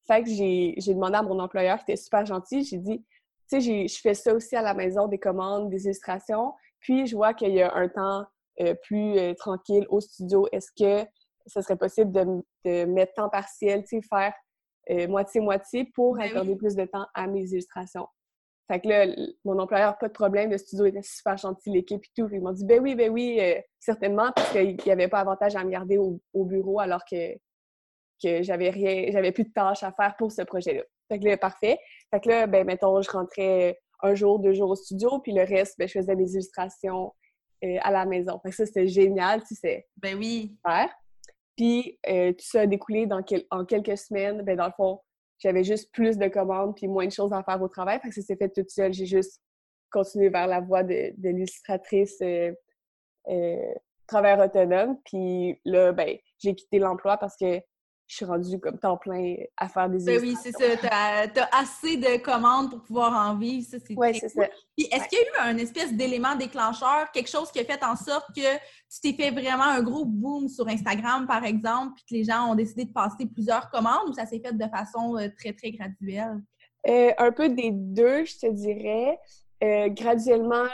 Fait 0.06 0.22
que 0.24 0.28
j'ai 0.28 0.74
demandé 0.94 1.14
à 1.14 1.22
mon 1.22 1.38
employeur, 1.38 1.78
qui 1.78 1.92
était 1.92 1.96
super 1.96 2.26
gentil, 2.26 2.62
j'ai 2.64 2.76
dit, 2.76 3.02
tu 3.50 3.62
sais, 3.62 3.88
je 3.88 4.00
fais 4.02 4.12
ça 4.12 4.34
aussi 4.34 4.56
à 4.56 4.62
la 4.62 4.74
maison, 4.74 5.08
des 5.08 5.18
commandes, 5.18 5.70
des 5.70 5.86
illustrations, 5.86 6.52
puis 6.80 7.06
je 7.06 7.16
vois 7.16 7.32
qu'il 7.32 7.54
y 7.54 7.62
a 7.62 7.74
un 7.74 7.88
temps 7.88 8.26
euh, 8.60 8.74
plus 8.82 9.16
euh, 9.16 9.32
tranquille 9.32 9.86
au 9.88 10.00
studio. 10.00 10.46
Est-ce 10.52 10.70
que 10.78 11.08
ce 11.50 11.60
serait 11.60 11.76
possible 11.76 12.12
de, 12.12 12.84
mettre 12.84 13.14
temps 13.14 13.28
partiel, 13.28 13.82
tu 13.82 14.00
sais, 14.00 14.08
faire 14.08 14.32
euh, 14.90 15.08
moitié-moitié 15.08 15.90
pour 15.94 16.16
ben 16.16 16.22
accorder 16.22 16.56
plus 16.56 16.74
de 16.74 16.84
temps 16.84 17.06
à 17.14 17.26
mes 17.26 17.44
illustrations. 17.44 18.06
Fait 18.68 18.80
que 18.80 18.88
là, 18.88 19.06
mon 19.44 19.58
employeur, 19.58 19.98
pas 19.98 20.06
de 20.06 20.12
problème, 20.12 20.50
le 20.50 20.58
studio 20.58 20.84
était 20.86 21.02
super 21.02 21.36
gentil, 21.36 21.70
l'équipe 21.70 22.02
et 22.04 22.20
tout. 22.20 22.28
Ils 22.32 22.40
m'ont 22.40 22.52
dit, 22.52 22.64
ben 22.64 22.80
oui, 22.80 22.94
ben 22.94 23.10
oui, 23.10 23.38
euh, 23.40 23.60
certainement, 23.80 24.30
parce 24.34 24.52
qu'il 24.52 24.76
n'y 24.76 24.92
avait 24.92 25.08
pas 25.08 25.18
avantage 25.18 25.56
à 25.56 25.64
me 25.64 25.70
garder 25.70 25.98
au, 25.98 26.44
bureau 26.44 26.78
alors 26.78 27.04
que, 27.04 27.34
que 28.22 28.42
j'avais 28.42 28.70
rien, 28.70 29.06
j'avais 29.10 29.32
plus 29.32 29.44
de 29.44 29.52
tâches 29.52 29.82
à 29.82 29.90
faire 29.92 30.14
pour 30.16 30.30
ce 30.30 30.42
projet-là. 30.42 30.82
Fait 31.08 31.18
que 31.18 31.24
là, 31.24 31.36
parfait. 31.36 31.80
Fait 32.12 32.20
que 32.20 32.28
là, 32.28 32.46
ben, 32.46 32.64
mettons, 32.64 33.02
je 33.02 33.10
rentrais 33.10 33.76
un 34.02 34.14
jour, 34.14 34.38
deux 34.38 34.52
jours 34.52 34.70
au 34.70 34.76
studio, 34.76 35.18
puis 35.18 35.32
le 35.32 35.42
reste, 35.42 35.76
ben, 35.76 35.88
je 35.88 35.94
faisais 35.94 36.14
des 36.14 36.34
illustrations 36.34 37.12
euh, 37.64 37.76
à 37.82 37.90
la 37.90 38.06
maison. 38.06 38.38
Fait 38.42 38.50
que 38.50 38.56
ça, 38.56 38.66
c'était 38.66 38.86
génial, 38.86 39.42
tu 39.42 39.54
sais. 39.54 39.86
Ben 39.96 40.16
oui. 40.16 40.56
Super. 40.56 40.88
Puis 41.60 41.98
euh, 42.08 42.32
tout 42.32 42.46
ça 42.46 42.62
a 42.62 42.66
découlé 42.66 43.04
dans 43.04 43.22
en 43.50 43.66
quelques 43.66 43.98
semaines. 43.98 44.40
Ben, 44.40 44.56
dans 44.56 44.64
le 44.64 44.72
fond, 44.72 45.02
j'avais 45.38 45.62
juste 45.62 45.92
plus 45.92 46.16
de 46.16 46.26
commandes 46.26 46.74
puis 46.74 46.88
moins 46.88 47.04
de 47.04 47.12
choses 47.12 47.34
à 47.34 47.42
faire 47.42 47.60
au 47.60 47.68
travail. 47.68 48.00
Fait 48.00 48.08
que 48.08 48.14
ça 48.14 48.22
s'est 48.22 48.36
fait 48.36 48.48
toute 48.48 48.70
seule. 48.70 48.94
J'ai 48.94 49.04
juste 49.04 49.42
continué 49.90 50.30
vers 50.30 50.46
la 50.46 50.60
voie 50.60 50.82
de, 50.84 51.12
l'illustratrice 51.18 52.16
euh, 52.22 52.50
euh, 53.28 53.74
travailleur 54.06 54.46
autonome. 54.46 54.96
Puis 55.04 55.60
là, 55.66 55.92
ben, 55.92 56.16
j'ai 56.38 56.54
quitté 56.54 56.78
l'emploi 56.78 57.18
parce 57.18 57.36
que 57.36 57.60
je 58.10 58.16
suis 58.16 58.24
rendue 58.24 58.58
comme 58.58 58.76
temps 58.76 58.96
plein 58.96 59.36
à 59.56 59.68
faire 59.68 59.88
des 59.88 60.04
ben 60.04 60.20
Oui, 60.20 60.34
c'est 60.42 60.50
ça. 60.50 60.76
Tu 60.76 61.38
as, 61.40 61.48
assez 61.56 61.96
de 61.96 62.20
commandes 62.20 62.70
pour 62.70 62.82
pouvoir 62.82 63.12
en 63.12 63.36
vivre. 63.36 63.64
Ça, 63.70 63.76
c'est 63.78 63.94
c'est 64.18 64.28
ça. 64.28 64.48
Puis 64.76 64.88
est-ce 64.90 65.08
qu'il 65.08 65.18
y 65.18 65.22
a 65.22 65.24
eu 65.24 65.50
un 65.50 65.56
espèce 65.58 65.94
d'élément 65.94 66.34
déclencheur, 66.34 67.12
quelque 67.12 67.30
chose 67.30 67.52
qui 67.52 67.60
a 67.60 67.64
fait 67.64 67.84
en 67.84 67.94
sorte 67.94 68.26
que 68.34 68.56
tu 68.90 69.00
t'es 69.00 69.12
fait 69.12 69.30
vraiment 69.30 69.62
un 69.62 69.80
gros 69.80 70.04
boom 70.04 70.48
sur 70.48 70.66
Instagram, 70.66 71.28
par 71.28 71.44
exemple, 71.44 71.92
puis 71.94 72.04
que 72.10 72.14
les 72.14 72.24
gens 72.24 72.50
ont 72.50 72.56
décidé 72.56 72.84
de 72.84 72.92
passer 72.92 73.26
plusieurs 73.26 73.70
commandes 73.70 74.08
ou 74.08 74.12
ça 74.12 74.26
s'est 74.26 74.40
fait 74.44 74.56
de 74.56 74.68
façon 74.68 75.16
euh, 75.16 75.28
très, 75.38 75.52
très 75.52 75.70
graduelle? 75.70 76.42
Euh, 76.88 77.12
un 77.16 77.30
peu 77.30 77.48
des 77.48 77.70
deux, 77.70 78.24
je 78.24 78.38
te 78.38 78.50
dirais. 78.50 79.20
Euh, 79.62 79.88
graduellement, 79.88 80.66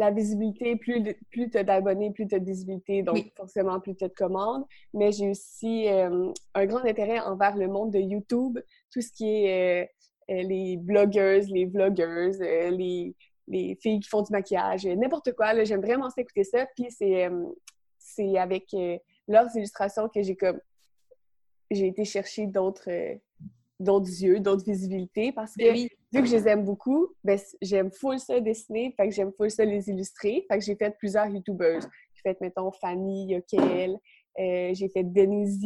la 0.00 0.10
visibilité, 0.10 0.76
plus, 0.76 1.02
plus 1.30 1.50
tu 1.50 1.58
as 1.58 1.62
d'abonnés, 1.62 2.10
plus 2.10 2.26
tu 2.26 2.34
as 2.34 2.38
de 2.38 2.46
visibilité, 2.46 3.02
donc 3.02 3.18
forcément 3.36 3.78
plus 3.80 3.94
tu 3.94 4.04
as 4.04 4.08
de 4.08 4.14
commandes. 4.14 4.64
Mais 4.94 5.12
j'ai 5.12 5.28
aussi 5.28 5.88
euh, 5.88 6.32
un 6.54 6.66
grand 6.66 6.82
intérêt 6.86 7.20
envers 7.20 7.54
le 7.54 7.68
monde 7.68 7.92
de 7.92 7.98
YouTube, 7.98 8.58
tout 8.90 9.02
ce 9.02 9.12
qui 9.12 9.28
est 9.28 9.82
euh, 9.82 10.34
euh, 10.34 10.42
les 10.42 10.78
blogueuses, 10.78 11.50
les 11.50 11.66
vlogueuses, 11.66 12.40
les, 12.40 13.14
les, 13.46 13.74
filles 13.74 14.00
qui 14.00 14.08
font 14.08 14.22
du 14.22 14.32
maquillage, 14.32 14.86
n'importe 14.86 15.34
quoi. 15.34 15.64
J'aime 15.64 15.82
vraiment 15.82 16.08
écouter 16.16 16.44
ça. 16.44 16.64
Puis 16.74 16.86
c'est, 16.90 17.28
c'est 17.98 18.38
avec 18.38 18.74
leurs 19.28 19.54
illustrations 19.54 20.08
que 20.08 20.22
j'ai 20.22 20.34
comme 20.34 20.60
j'ai 21.70 21.88
été 21.88 22.06
chercher 22.06 22.46
d'autres 22.46 22.88
d'autres 23.80 24.22
yeux, 24.22 24.38
d'autres 24.40 24.64
visibilités 24.64 25.32
parce 25.32 25.54
que 25.54 25.72
vu 25.72 25.88
que 26.12 26.26
je 26.26 26.36
les 26.36 26.48
aime 26.48 26.64
beaucoup, 26.64 27.08
ben, 27.24 27.38
j'aime 27.62 27.90
full 27.90 28.18
ça 28.18 28.38
dessiner, 28.38 28.94
fait 28.96 29.08
que 29.08 29.14
j'aime 29.14 29.32
full 29.32 29.50
ça 29.50 29.64
les 29.64 29.88
illustrer. 29.88 30.44
Fait 30.50 30.58
que 30.58 30.64
j'ai 30.64 30.76
fait 30.76 30.94
plusieurs 30.98 31.26
YouTubers. 31.26 31.80
J'ai 32.14 32.22
fait, 32.22 32.40
mettons, 32.40 32.70
Fanny, 32.72 33.32
Yokel, 33.32 33.96
euh, 34.38 34.70
j'ai 34.74 34.88
fait 34.88 35.02
Denise, 35.02 35.58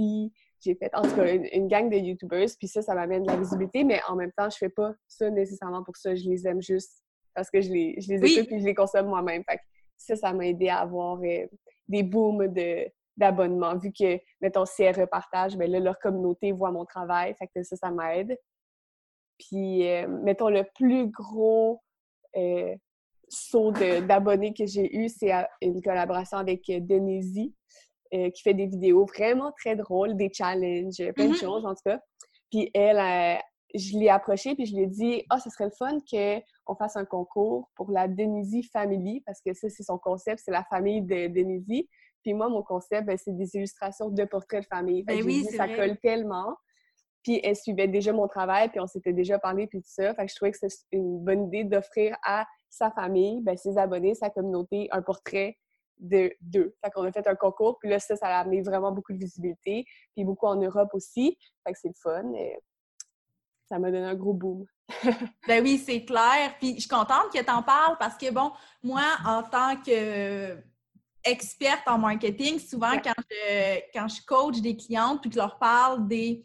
j'ai 0.61 0.75
fait 0.77 0.91
en 0.95 1.03
tout 1.03 1.15
cas 1.15 1.35
une, 1.35 1.69
gang 1.69 1.91
de 1.91 1.97
YouTubers, 1.97 2.49
puis 2.59 2.69
ça, 2.69 2.81
ça 2.81 2.95
m'amène 2.95 3.25
de 3.25 3.31
la 3.31 3.37
visibilité, 3.37 3.85
mais 3.85 4.01
en 4.09 4.15
même 4.15 4.33
temps, 4.37 4.49
je 4.49 4.57
fais 4.57 4.69
pas 4.69 4.95
ça 5.09 5.29
nécessairement 5.31 5.83
pour 5.83 5.97
ça. 5.97 6.15
Je 6.15 6.29
les 6.29 6.47
aime 6.47 6.63
juste 6.63 7.03
parce 7.35 7.51
que 7.51 7.61
je 7.61 7.71
les, 7.71 8.01
je 8.01 8.13
les 8.13 8.33
écoute 8.33 8.53
et 8.53 8.61
je 8.61 8.65
les 8.65 8.75
consomme 8.75 9.09
moi-même. 9.09 9.43
Fait 9.49 9.57
que 9.57 9.63
ça, 9.97 10.15
ça 10.15 10.33
m'a 10.33 10.47
aidé 10.47 10.69
à 10.69 10.79
avoir 10.79 11.21
euh, 11.21 11.47
des 11.89 12.03
booms 12.03 12.47
de 12.47 12.87
d'abonnement, 13.17 13.77
vu 13.77 13.93
que, 13.93 14.21
mettons, 14.41 14.67
si 14.67 14.83
elles 14.83 15.01
repartagent, 15.01 15.57
bien 15.57 15.69
là, 15.69 15.81
leur 15.81 15.99
communauté 15.99 16.53
voit 16.53 16.71
mon 16.71 16.85
travail, 16.85 17.35
fait 17.39 17.49
que 17.55 17.63
ça, 17.63 17.77
ça 17.77 17.91
m'aide. 17.91 18.37
Puis, 19.39 19.89
euh, 19.89 20.09
mettons, 20.09 20.49
le 20.49 20.65
plus 20.75 21.09
gros 21.09 21.81
euh, 22.37 22.75
saut 23.29 23.73
d'abonnés 23.73 24.55
que 24.55 24.67
j'ai 24.67 24.97
eu, 24.97 25.09
c'est 25.09 25.33
une 25.61 25.81
collaboration 25.83 26.39
avec 26.39 26.69
euh, 26.71 26.81
Denise, 26.81 27.53
qui 28.13 28.43
fait 28.43 28.55
des 28.55 28.67
vidéos 28.67 29.07
vraiment 29.07 29.51
très 29.59 29.75
drôles, 29.75 30.17
des 30.17 30.31
challenges, 30.33 31.03
plein 31.17 31.27
de 31.27 31.33
mm-hmm. 31.33 31.41
choses, 31.41 31.67
en 31.67 31.75
tout 31.75 31.83
cas. 31.85 31.99
Puis 32.49 32.71
elle, 32.73 33.41
je 33.75 33.99
l'ai 33.99 34.09
approchée, 34.09 34.55
puis 34.55 34.67
je 34.67 34.77
lui 34.77 34.85
ai 34.85 34.87
dit 34.87 35.25
«Ah, 35.31 35.37
oh, 35.37 35.41
ce 35.43 35.51
serait 35.51 35.65
le 35.65 35.73
fun 35.73 35.99
qu'on 36.09 36.77
fasse 36.77 36.95
un 36.95 37.05
concours 37.05 37.69
pour 37.75 37.91
la 37.91 38.07
Denise 38.07 38.71
Family, 38.71 39.21
parce 39.23 39.41
que 39.41 39.53
ça, 39.53 39.69
c'est 39.69 39.83
son 39.83 39.99
concept, 39.99 40.43
c'est 40.45 40.53
la 40.53 40.63
famille 40.63 41.03
de 41.03 41.27
Denise. 41.27 41.89
Puis 42.25 42.35
moi, 42.35 42.49
mon 42.49 42.63
concept, 42.63 43.07
ben, 43.07 43.19
c'est 43.19 43.37
des 43.37 43.55
illustrations 43.55 44.09
de 44.09 44.25
portraits 44.25 44.63
de 44.63 44.67
famille. 44.67 45.03
Ben 45.05 45.23
oui, 45.23 45.45
ça 45.45 45.69
colle 45.69 45.99
tellement. 45.99 46.57
Puis 47.23 47.41
elle 47.43 47.57
suivait 47.57 47.87
déjà 47.87 48.13
mon 48.13 48.27
travail, 48.29 48.71
puis 48.71 48.81
on 48.81 48.87
s'était 48.87 49.13
déjà 49.13 49.39
parlé, 49.39 49.67
puis 49.67 49.81
tout 49.81 49.89
ça. 49.89 50.15
Fait 50.15 50.25
que 50.25 50.31
je 50.31 50.37
trouvais 50.37 50.53
que 50.53 50.59
c'est 50.59 50.69
une 50.91 51.23
bonne 51.23 51.47
idée 51.47 51.65
d'offrir 51.65 52.17
à 52.25 52.47
sa 52.69 52.91
famille, 52.91 53.41
ben, 53.43 53.57
ses 53.57 53.79
abonnés, 53.79 54.15
sa 54.15 54.31
communauté, 54.31 54.89
un 54.91 55.03
portrait 55.03 55.57
de 55.99 56.33
d'eux. 56.41 56.75
Fait 56.83 56.91
qu'on 56.91 57.05
a 57.05 57.13
fait 57.13 57.27
un 57.27 57.35
concours, 57.35 57.79
puis 57.79 57.89
là, 57.89 57.99
ça, 57.99 58.17
ça 58.17 58.27
a 58.27 58.41
amené 58.41 58.63
vraiment 58.63 58.91
beaucoup 58.91 59.13
de 59.13 59.19
visibilité, 59.19 59.85
puis 60.15 60.25
beaucoup 60.25 60.47
en 60.47 60.57
Europe 60.57 60.91
aussi. 60.95 61.39
Fait 61.67 61.73
que 61.73 61.79
c'est 61.79 61.89
le 61.89 61.95
fun. 62.03 62.33
Et 62.35 62.59
ça 63.69 63.79
m'a 63.79 63.91
donné 63.91 64.05
un 64.05 64.15
gros 64.15 64.35
boom. 64.35 64.65
ben 65.49 65.63
oui, 65.63 65.79
c'est 65.79 66.05
clair. 66.05 66.57
Puis 66.59 66.75
je 66.75 66.81
suis 66.81 66.89
contente 66.89 67.33
que 67.33 67.43
tu 67.43 67.51
en 67.51 67.63
parles 67.63 67.97
parce 67.99 68.17
que, 68.17 68.31
bon, 68.33 68.51
moi, 68.83 69.03
en 69.27 69.43
tant 69.43 69.77
que 69.77 70.57
experte 71.25 71.87
en 71.87 71.99
marketing, 71.99 72.59
souvent 72.59 72.99
quand, 73.03 73.15
je, 73.31 73.81
quand 73.93 74.09
je 74.09 74.21
coach 74.27 74.61
des 74.61 74.77
clientes 74.77 75.21
puis 75.21 75.31
que 75.31 75.35
je 75.35 75.41
leur 75.41 75.59
parle 75.59 76.07
des 76.07 76.45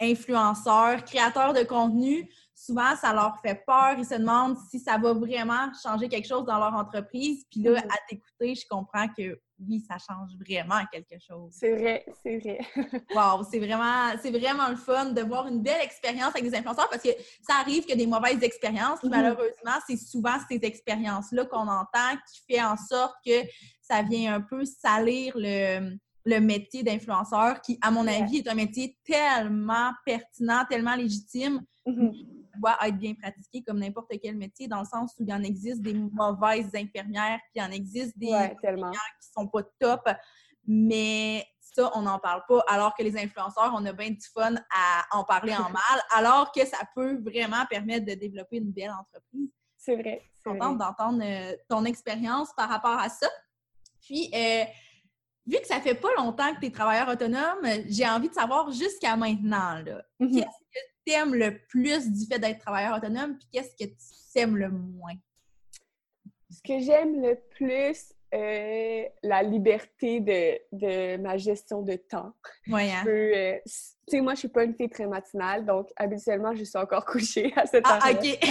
influenceurs, 0.00 1.04
créateurs 1.04 1.52
de 1.52 1.62
contenu, 1.62 2.30
souvent 2.54 2.94
ça 2.96 3.12
leur 3.12 3.40
fait 3.40 3.62
peur. 3.66 3.94
Ils 3.98 4.04
se 4.04 4.14
demandent 4.14 4.56
si 4.70 4.78
ça 4.78 4.98
va 4.98 5.12
vraiment 5.12 5.70
changer 5.82 6.08
quelque 6.08 6.28
chose 6.28 6.44
dans 6.44 6.58
leur 6.58 6.74
entreprise. 6.74 7.44
Puis 7.50 7.62
là, 7.62 7.72
mm-hmm. 7.72 7.86
à 7.86 7.96
t'écouter, 8.08 8.54
je 8.54 8.66
comprends 8.68 9.08
que 9.08 9.40
oui, 9.66 9.84
ça 9.86 9.96
change 9.98 10.30
vraiment 10.36 10.84
quelque 10.92 11.16
chose. 11.20 11.52
C'est 11.52 11.74
vrai, 11.74 12.04
c'est 12.22 12.38
vrai. 12.38 12.58
wow, 13.14 13.42
c'est 13.50 13.58
vraiment, 13.58 14.12
c'est 14.22 14.30
vraiment 14.30 14.68
le 14.68 14.76
fun 14.76 15.06
de 15.06 15.20
voir 15.22 15.46
une 15.48 15.62
belle 15.62 15.82
expérience 15.82 16.30
avec 16.30 16.44
des 16.44 16.54
influenceurs 16.56 16.88
parce 16.88 17.02
que 17.02 17.10
ça 17.46 17.54
arrive 17.60 17.84
que 17.86 17.96
des 17.96 18.06
mauvaises 18.06 18.42
expériences. 18.42 19.00
Mm-hmm. 19.00 19.10
Malheureusement, 19.10 19.80
c'est 19.86 19.96
souvent 19.96 20.36
ces 20.48 20.60
expériences-là 20.62 21.46
qu'on 21.46 21.68
entend 21.68 22.16
qui 22.30 22.54
fait 22.54 22.62
en 22.62 22.76
sorte 22.76 23.16
que 23.26 23.42
ça 23.80 24.02
vient 24.02 24.34
un 24.34 24.40
peu 24.40 24.64
salir 24.64 25.32
le, 25.36 25.96
le 26.24 26.40
métier 26.40 26.82
d'influenceur 26.82 27.60
qui, 27.60 27.78
à 27.80 27.90
mon 27.90 28.06
avis, 28.06 28.38
est 28.38 28.48
un 28.48 28.54
métier 28.54 28.96
tellement 29.04 29.92
pertinent, 30.04 30.64
tellement 30.68 30.94
légitime. 30.94 31.62
Mm-hmm 31.86 32.37
doit 32.58 32.76
être 32.86 32.96
bien 32.96 33.14
pratiqué 33.14 33.62
comme 33.62 33.78
n'importe 33.78 34.12
quel 34.22 34.36
métier, 34.36 34.68
dans 34.68 34.80
le 34.80 34.86
sens 34.86 35.14
où 35.18 35.22
il 35.22 35.28
y 35.28 35.34
en 35.34 35.42
existe 35.42 35.82
des 35.82 35.94
mauvaises 35.94 36.74
infirmières, 36.74 37.38
puis 37.44 37.56
il 37.56 37.62
y 37.62 37.64
en 37.64 37.70
existe 37.70 38.18
des 38.18 38.32
infirmières 38.32 38.92
qui 39.20 39.28
sont 39.32 39.46
pas 39.48 39.62
top, 39.78 40.08
mais 40.66 41.46
ça, 41.60 41.90
on 41.94 42.02
n'en 42.02 42.18
parle 42.18 42.42
pas, 42.48 42.62
alors 42.68 42.94
que 42.94 43.02
les 43.02 43.16
influenceurs, 43.16 43.72
on 43.74 43.84
a 43.86 43.92
bien 43.92 44.10
du 44.10 44.26
fun 44.34 44.54
à 44.70 45.16
en 45.16 45.24
parler 45.24 45.54
en 45.54 45.70
mal, 45.70 46.02
alors 46.14 46.52
que 46.52 46.64
ça 46.66 46.78
peut 46.94 47.20
vraiment 47.22 47.64
permettre 47.68 48.06
de 48.06 48.14
développer 48.14 48.58
une 48.58 48.72
belle 48.72 48.90
entreprise. 48.90 49.50
C'est 49.76 49.96
vrai. 49.96 50.22
Je 50.34 50.50
suis 50.50 50.58
contente 50.58 50.78
d'entendre 50.78 51.22
euh, 51.22 51.56
ton 51.68 51.84
expérience 51.84 52.50
par 52.56 52.68
rapport 52.68 52.98
à 52.98 53.08
ça. 53.08 53.28
Puis, 54.02 54.30
euh, 54.34 54.64
vu 55.46 55.58
que 55.60 55.66
ça 55.66 55.80
fait 55.80 55.94
pas 55.94 56.08
longtemps 56.16 56.54
que 56.54 56.60
tu 56.60 56.66
es 56.66 56.70
travailleur 56.70 57.08
autonome, 57.08 57.64
j'ai 57.88 58.08
envie 58.08 58.28
de 58.28 58.34
savoir 58.34 58.70
jusqu'à 58.70 59.16
maintenant, 59.16 59.82
là, 59.84 60.02
mm-hmm. 60.20 60.34
qu'est-ce 60.34 60.44
que 60.44 60.78
aimes 61.10 61.34
le 61.34 61.58
plus 61.68 62.10
du 62.10 62.26
fait 62.26 62.38
d'être 62.38 62.60
travailleur 62.60 62.96
autonome, 62.96 63.36
puis 63.38 63.48
qu'est-ce 63.52 63.76
que 63.76 63.90
tu 63.90 64.38
aimes 64.38 64.56
le 64.56 64.70
moins? 64.70 65.14
Ce 66.50 66.60
que 66.62 66.80
j'aime 66.80 67.20
le 67.20 67.36
plus, 67.50 68.14
euh, 68.34 69.04
la 69.22 69.42
liberté 69.42 70.20
de, 70.20 70.58
de, 70.72 71.16
ma 71.16 71.38
gestion 71.38 71.80
de 71.80 71.94
temps. 71.94 72.32
Ouais, 72.68 72.90
hein? 72.90 73.02
euh, 73.06 73.58
tu 73.64 73.72
sais, 74.06 74.20
moi, 74.20 74.34
je 74.34 74.40
suis 74.40 74.48
pas 74.48 74.64
une 74.64 74.74
fille 74.74 74.90
très 74.90 75.06
matinale, 75.06 75.64
donc 75.64 75.88
habituellement, 75.96 76.54
je 76.54 76.62
suis 76.64 76.76
encore 76.76 77.04
couchée 77.06 77.54
à 77.56 77.64
cette 77.64 77.86
heure. 77.86 77.98
Ah, 78.02 78.10
OK! 78.12 78.38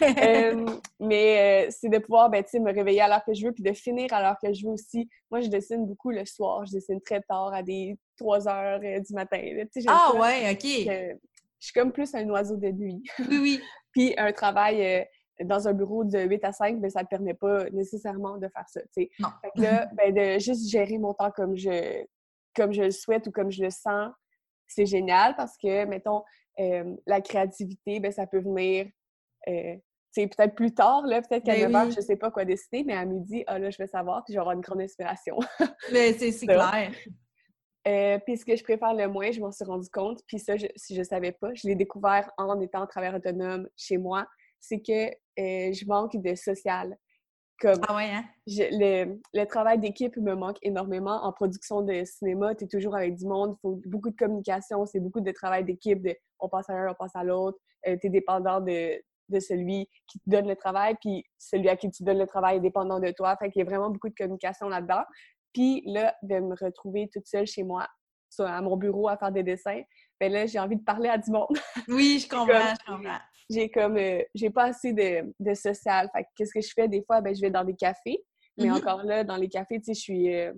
Euh, 0.00 0.64
mais 1.00 1.68
c'est 1.72 1.88
de 1.88 1.98
pouvoir, 1.98 2.30
ben, 2.30 2.44
tu 2.44 2.50
sais, 2.50 2.60
me 2.60 2.72
réveiller 2.72 3.00
à 3.00 3.08
l'heure 3.08 3.24
que 3.24 3.34
je 3.34 3.44
veux, 3.44 3.52
puis 3.52 3.64
de 3.64 3.72
finir 3.72 4.12
à 4.12 4.22
l'heure 4.22 4.36
que 4.40 4.52
je 4.52 4.64
veux 4.64 4.72
aussi. 4.74 5.08
Moi, 5.28 5.40
je 5.40 5.48
dessine 5.48 5.84
beaucoup 5.86 6.10
le 6.10 6.24
soir. 6.24 6.64
Je 6.66 6.70
dessine 6.70 7.00
très 7.00 7.20
tard, 7.22 7.52
à 7.52 7.64
des 7.64 7.98
3 8.16 8.46
heures 8.46 8.78
du 8.78 9.12
matin. 9.12 9.40
ah, 9.88 10.12
ouais, 10.14 10.52
OK! 10.52 11.18
Je 11.60 11.66
suis 11.66 11.72
comme 11.72 11.92
plus 11.92 12.14
un 12.14 12.28
oiseau 12.28 12.56
de 12.56 12.68
nuit. 12.68 13.02
Oui, 13.30 13.38
oui. 13.40 13.60
Puis 13.92 14.14
un 14.16 14.32
travail 14.32 14.84
euh, 14.84 15.44
dans 15.44 15.68
un 15.68 15.72
bureau 15.72 16.04
de 16.04 16.18
8 16.18 16.44
à 16.44 16.52
5, 16.52 16.80
ben, 16.80 16.90
ça 16.90 17.00
ne 17.00 17.04
te 17.04 17.10
permet 17.10 17.34
pas 17.34 17.68
nécessairement 17.70 18.38
de 18.38 18.48
faire 18.48 18.68
ça. 18.68 18.80
Non. 19.18 19.28
Fait 19.42 19.50
que 19.56 19.62
là, 19.62 19.86
ben, 19.94 20.14
de 20.14 20.38
juste 20.38 20.70
gérer 20.70 20.98
mon 20.98 21.14
temps 21.14 21.30
comme 21.30 21.56
je, 21.56 22.04
comme 22.54 22.72
je 22.72 22.82
le 22.82 22.90
souhaite 22.90 23.26
ou 23.26 23.30
comme 23.30 23.50
je 23.50 23.62
le 23.62 23.70
sens, 23.70 24.12
c'est 24.66 24.86
génial 24.86 25.34
parce 25.36 25.56
que, 25.56 25.84
mettons, 25.86 26.22
euh, 26.60 26.94
la 27.06 27.20
créativité, 27.20 28.00
ben, 28.00 28.12
ça 28.12 28.26
peut 28.26 28.40
venir 28.40 28.86
euh, 29.48 29.76
peut-être 30.26 30.54
plus 30.54 30.74
tard, 30.74 31.02
là, 31.06 31.22
peut-être 31.22 31.44
qu'à 31.44 31.56
9 31.56 31.70
ben 31.70 31.88
h, 31.88 31.94
je 31.94 32.00
sais 32.00 32.16
pas 32.16 32.30
quoi 32.30 32.44
décider, 32.44 32.82
mais 32.84 32.94
à 32.94 33.04
midi, 33.04 33.44
ah 33.46 33.58
là, 33.58 33.70
je 33.70 33.78
vais 33.78 33.86
savoir, 33.86 34.24
puis 34.24 34.34
j'aurai 34.34 34.54
une 34.54 34.60
grande 34.60 34.80
inspiration. 34.80 35.38
mais 35.92 36.12
c'est 36.14 36.32
clair. 36.46 36.90
Euh, 37.86 38.18
puis 38.24 38.36
ce 38.36 38.44
que 38.44 38.56
je 38.56 38.62
préfère 38.62 38.94
le 38.94 39.08
moins, 39.08 39.30
je 39.30 39.40
m'en 39.40 39.52
suis 39.52 39.64
rendu 39.64 39.88
compte, 39.88 40.20
puis 40.26 40.38
ça, 40.38 40.54
si 40.76 40.94
je 40.94 40.98
ne 40.98 41.04
savais 41.04 41.32
pas, 41.32 41.54
je 41.54 41.66
l'ai 41.66 41.74
découvert 41.74 42.30
en 42.36 42.60
étant 42.60 42.86
travailleur 42.86 43.16
autonome 43.16 43.68
chez 43.76 43.98
moi, 43.98 44.26
c'est 44.60 44.80
que 44.80 45.08
euh, 45.08 45.72
je 45.72 45.86
manque 45.86 46.16
de 46.16 46.34
social. 46.34 46.96
Comme 47.60 47.80
ah 47.88 47.96
ouais, 47.96 48.10
hein? 48.10 48.24
le, 48.46 49.44
travail 49.44 49.78
d'équipe 49.80 50.16
me 50.16 50.34
manque 50.34 50.58
énormément. 50.62 51.24
En 51.24 51.32
production 51.32 51.82
de 51.82 52.04
cinéma, 52.04 52.54
tu 52.54 52.64
es 52.64 52.68
toujours 52.68 52.94
avec 52.94 53.16
du 53.16 53.26
monde, 53.26 53.56
il 53.56 53.60
faut 53.60 53.80
beaucoup 53.86 54.10
de 54.10 54.16
communication, 54.16 54.86
c'est 54.86 55.00
beaucoup 55.00 55.20
de 55.20 55.32
travail 55.32 55.64
d'équipe, 55.64 56.00
de 56.02 56.14
on 56.38 56.48
passe 56.48 56.70
à 56.70 56.74
l'un, 56.74 56.92
on 56.92 56.94
passe 56.94 57.16
à 57.16 57.24
l'autre. 57.24 57.58
Euh, 57.86 57.96
tu 58.00 58.06
es 58.06 58.10
dépendant 58.10 58.60
de, 58.60 59.00
de 59.28 59.40
celui 59.40 59.88
qui 60.06 60.18
te 60.20 60.30
donne 60.30 60.46
le 60.46 60.54
travail, 60.54 60.94
puis 61.00 61.24
celui 61.36 61.68
à 61.68 61.76
qui 61.76 61.90
tu 61.90 62.04
donnes 62.04 62.18
le 62.18 62.26
travail 62.26 62.58
est 62.58 62.60
dépendant 62.60 63.00
de 63.00 63.10
toi. 63.10 63.36
Fait 63.36 63.50
qu'il 63.50 63.60
y 63.60 63.62
a 63.62 63.68
vraiment 63.68 63.90
beaucoup 63.90 64.08
de 64.08 64.14
communication 64.14 64.68
là-dedans. 64.68 65.02
Puis 65.52 65.82
là, 65.86 66.14
de 66.22 66.38
me 66.38 66.54
retrouver 66.54 67.08
toute 67.12 67.26
seule 67.26 67.46
chez 67.46 67.62
moi, 67.62 67.86
à 68.38 68.60
mon 68.60 68.76
bureau, 68.76 69.08
à 69.08 69.16
faire 69.16 69.32
des 69.32 69.42
dessins, 69.42 69.82
ben 70.20 70.32
là, 70.32 70.46
j'ai 70.46 70.58
envie 70.58 70.76
de 70.76 70.84
parler 70.84 71.08
à 71.08 71.18
du 71.18 71.30
monde. 71.30 71.48
Oui, 71.88 72.18
je 72.20 72.28
comprends, 72.28 72.74
je 72.74 72.92
comprends. 72.92 73.18
J'ai 73.50 73.70
comme, 73.70 73.96
euh, 73.96 74.22
j'ai 74.34 74.50
pas 74.50 74.64
assez 74.64 74.92
de, 74.92 75.34
de 75.40 75.54
social. 75.54 76.10
Fait 76.14 76.26
qu'est-ce 76.36 76.52
que 76.52 76.60
je 76.60 76.70
fais? 76.74 76.86
Des 76.86 77.02
fois? 77.02 77.22
Ben, 77.22 77.34
je 77.34 77.40
vais 77.40 77.50
dans 77.50 77.64
des 77.64 77.74
cafés. 77.74 78.22
Mais 78.58 78.66
mm-hmm. 78.66 78.76
encore 78.76 79.02
là, 79.04 79.24
dans 79.24 79.36
les 79.36 79.48
cafés, 79.48 79.78
tu 79.78 79.86
sais, 79.86 79.94
je 79.94 80.00
suis, 80.00 80.34
euh, 80.34 80.52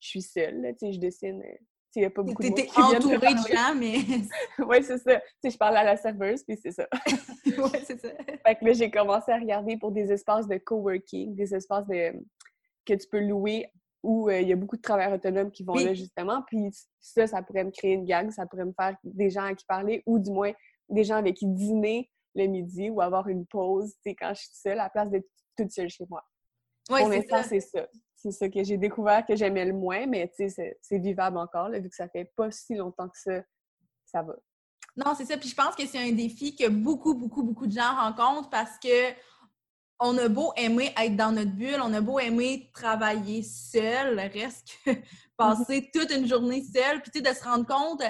je 0.00 0.08
suis 0.08 0.22
seule, 0.22 0.62
tu 0.78 0.86
sais, 0.86 0.92
je 0.92 0.98
dessine. 0.98 1.42
Euh, 1.42 1.56
il 1.96 2.00
n'y 2.00 2.06
a 2.06 2.10
pas 2.10 2.22
beaucoup 2.22 2.42
de 2.42 2.48
monde 2.48 2.56
qui 2.56 2.80
entourée 2.80 3.34
de 3.34 3.52
gens, 3.52 3.74
mais... 3.76 3.96
oui, 4.64 4.82
c'est 4.84 4.98
ça. 4.98 5.16
Tu 5.16 5.26
sais, 5.42 5.50
je 5.50 5.58
parle 5.58 5.76
à 5.76 5.82
la 5.82 5.96
serveuse, 5.96 6.44
puis 6.44 6.56
c'est 6.62 6.70
ça. 6.70 6.86
oui, 7.46 7.80
c'est 7.84 8.00
ça. 8.00 8.08
Fait 8.46 8.54
que 8.54 8.64
là, 8.64 8.72
j'ai 8.72 8.90
commencé 8.90 9.32
à 9.32 9.38
regarder 9.38 9.76
pour 9.76 9.90
des 9.90 10.12
espaces 10.12 10.46
de 10.46 10.56
coworking, 10.58 11.34
des 11.34 11.52
espaces 11.52 11.86
de, 11.88 12.12
que 12.86 12.94
tu 12.94 13.08
peux 13.08 13.18
louer 13.18 13.72
où 14.02 14.28
euh, 14.28 14.40
il 14.40 14.48
y 14.48 14.52
a 14.52 14.56
beaucoup 14.56 14.76
de 14.76 14.82
travailleurs 14.82 15.14
autonomes 15.14 15.50
qui 15.50 15.62
vont 15.62 15.74
là, 15.74 15.94
justement. 15.94 16.42
Puis 16.46 16.70
ça, 17.00 17.26
ça 17.26 17.42
pourrait 17.42 17.64
me 17.64 17.70
créer 17.70 17.92
une 17.92 18.04
gang, 18.04 18.30
ça 18.30 18.46
pourrait 18.46 18.64
me 18.64 18.72
faire 18.72 18.96
des 19.04 19.30
gens 19.30 19.44
à 19.44 19.54
qui 19.54 19.64
parler 19.66 20.02
ou 20.06 20.18
du 20.18 20.30
moins 20.30 20.52
des 20.88 21.04
gens 21.04 21.16
avec 21.16 21.36
qui 21.36 21.46
dîner 21.46 22.10
le 22.34 22.46
midi 22.46 22.90
ou 22.90 23.00
avoir 23.00 23.28
une 23.28 23.46
pause, 23.46 23.92
tu 23.94 24.10
sais, 24.10 24.14
quand 24.14 24.32
je 24.34 24.40
suis 24.40 24.50
seule, 24.52 24.78
à 24.78 24.84
la 24.84 24.90
place 24.90 25.10
d'être 25.10 25.28
toute 25.56 25.70
seule 25.70 25.88
chez 25.88 26.06
moi. 26.08 26.24
Oui, 26.90 27.00
Pour 27.00 27.10
l'instant, 27.10 27.42
c'est 27.42 27.60
ça. 27.60 27.86
C'est 28.16 28.32
ça 28.32 28.48
que 28.48 28.62
j'ai 28.62 28.76
découvert 28.76 29.24
que 29.24 29.34
j'aimais 29.34 29.64
le 29.64 29.72
moins, 29.72 30.06
mais 30.06 30.30
tu 30.36 30.48
sais, 30.50 30.76
c'est 30.80 30.98
vivable 30.98 31.38
encore, 31.38 31.70
vu 31.70 31.88
que 31.88 31.94
ça 31.94 32.08
fait 32.08 32.30
pas 32.36 32.50
si 32.50 32.74
longtemps 32.74 33.08
que 33.08 33.18
ça, 33.18 33.42
ça 34.04 34.22
va. 34.22 34.36
Non, 34.96 35.14
c'est 35.16 35.24
ça. 35.24 35.36
Puis 35.38 35.48
je 35.48 35.54
pense 35.54 35.74
que 35.74 35.86
c'est 35.86 35.98
un 35.98 36.12
défi 36.12 36.54
que 36.54 36.68
beaucoup, 36.68 37.14
beaucoup, 37.14 37.42
beaucoup 37.42 37.66
de 37.66 37.72
gens 37.72 37.94
rencontrent 37.94 38.50
parce 38.50 38.78
que 38.78 39.12
on 40.00 40.16
a 40.16 40.28
beau 40.28 40.52
aimer 40.56 40.92
être 41.00 41.14
dans 41.14 41.32
notre 41.32 41.52
bulle, 41.52 41.80
on 41.82 41.92
a 41.92 42.00
beau 42.00 42.18
aimer 42.18 42.70
travailler 42.72 43.42
seul, 43.42 44.18
reste 44.18 44.78
que 44.84 44.90
passer 45.36 45.90
toute 45.92 46.10
une 46.10 46.26
journée 46.26 46.62
seule, 46.62 47.02
puis 47.02 47.10
tu 47.10 47.18
sais, 47.18 47.30
de 47.30 47.36
se 47.36 47.44
rendre 47.44 47.66
compte 47.66 48.02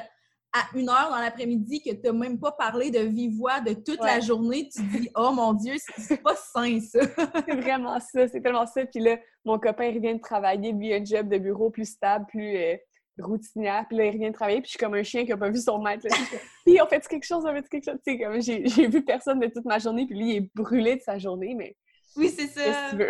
à 0.52 0.64
une 0.74 0.88
heure 0.88 1.10
dans 1.10 1.18
l'après-midi 1.18 1.80
que 1.82 1.90
tu 1.90 2.00
n'as 2.04 2.12
même 2.12 2.38
pas 2.38 2.52
parlé 2.52 2.90
de 2.90 3.00
vive 3.00 3.36
voix 3.36 3.60
de 3.60 3.74
toute 3.74 4.02
la 4.02 4.20
journée, 4.20 4.68
tu 4.68 4.82
te 4.82 4.98
dis 4.98 5.10
Oh 5.16 5.30
mon 5.32 5.52
Dieu, 5.52 5.74
c'est 5.96 6.22
pas 6.22 6.34
sain 6.34 6.80
ça! 6.80 7.00
c'est 7.46 7.56
vraiment 7.56 7.98
ça, 8.00 8.28
c'est 8.28 8.40
tellement 8.40 8.66
ça. 8.66 8.84
Puis 8.86 9.00
là, 9.00 9.18
mon 9.44 9.58
copain 9.58 9.86
il 9.86 10.00
vient 10.00 10.14
de 10.14 10.20
travailler, 10.20 10.72
lui, 10.72 10.92
un 10.92 11.04
job 11.04 11.28
de 11.28 11.38
bureau 11.38 11.70
plus 11.70 11.86
stable, 11.86 12.26
plus 12.26 12.56
euh, 12.56 12.76
routinière. 13.18 13.84
Puis 13.88 13.96
là, 13.96 14.06
il 14.06 14.12
revient 14.12 14.28
de 14.28 14.34
travailler, 14.34 14.60
puis 14.60 14.68
je 14.68 14.70
suis 14.70 14.78
comme 14.78 14.94
un 14.94 15.02
chien 15.02 15.24
qui 15.24 15.30
n'a 15.30 15.36
pas 15.36 15.50
vu 15.50 15.60
son 15.60 15.80
maître. 15.80 16.06
puis 16.66 16.80
on 16.80 16.86
fait 16.86 17.06
quelque 17.06 17.26
chose, 17.26 17.44
on 17.46 17.54
fait 17.54 17.68
quelque 17.68 17.84
chose? 17.84 17.98
Tu 18.06 18.12
sais, 18.12 18.18
comme 18.18 18.40
j'ai 18.40 18.86
vu 18.86 19.04
personne 19.04 19.40
de 19.40 19.46
toute 19.46 19.64
ma 19.64 19.78
journée, 19.78 20.06
puis 20.06 20.16
lui, 20.16 20.30
il 20.30 20.36
est 20.36 20.50
brûlé 20.54 20.96
de 20.96 21.02
sa 21.02 21.18
journée, 21.18 21.54
mais 21.54 21.76
oui, 22.16 22.32
c'est 22.36 22.48
ça. 22.48 22.92
mais 22.92 23.06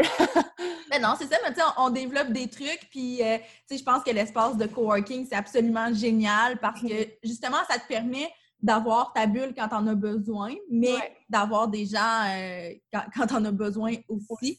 ben 0.90 1.02
non, 1.02 1.14
c'est 1.18 1.26
ça, 1.26 1.36
mais 1.42 1.52
tu 1.54 1.60
sais, 1.60 1.66
on, 1.78 1.90
développe 1.90 2.28
des 2.28 2.48
trucs, 2.48 2.88
puis 2.90 3.22
euh, 3.22 3.38
tu 3.38 3.44
sais, 3.68 3.78
je 3.78 3.84
pense 3.84 4.02
que 4.02 4.10
l'espace 4.10 4.56
de 4.56 4.66
coworking, 4.66 5.26
c'est 5.28 5.36
absolument 5.36 5.92
génial 5.92 6.58
parce 6.58 6.80
que 6.82 6.88
justement, 7.24 7.58
ça 7.68 7.78
te 7.78 7.86
permet 7.86 8.28
d'avoir 8.62 9.14
ta 9.14 9.26
bulle 9.26 9.54
quand 9.56 9.68
t'en 9.68 9.86
as 9.86 9.94
besoin, 9.94 10.54
mais 10.70 10.96
d'avoir 11.30 11.68
des 11.68 11.86
gens 11.86 12.26
euh, 12.28 12.72
quand, 12.92 13.26
t'en 13.26 13.42
as 13.46 13.52
besoin 13.52 13.94
aussi. 14.06 14.58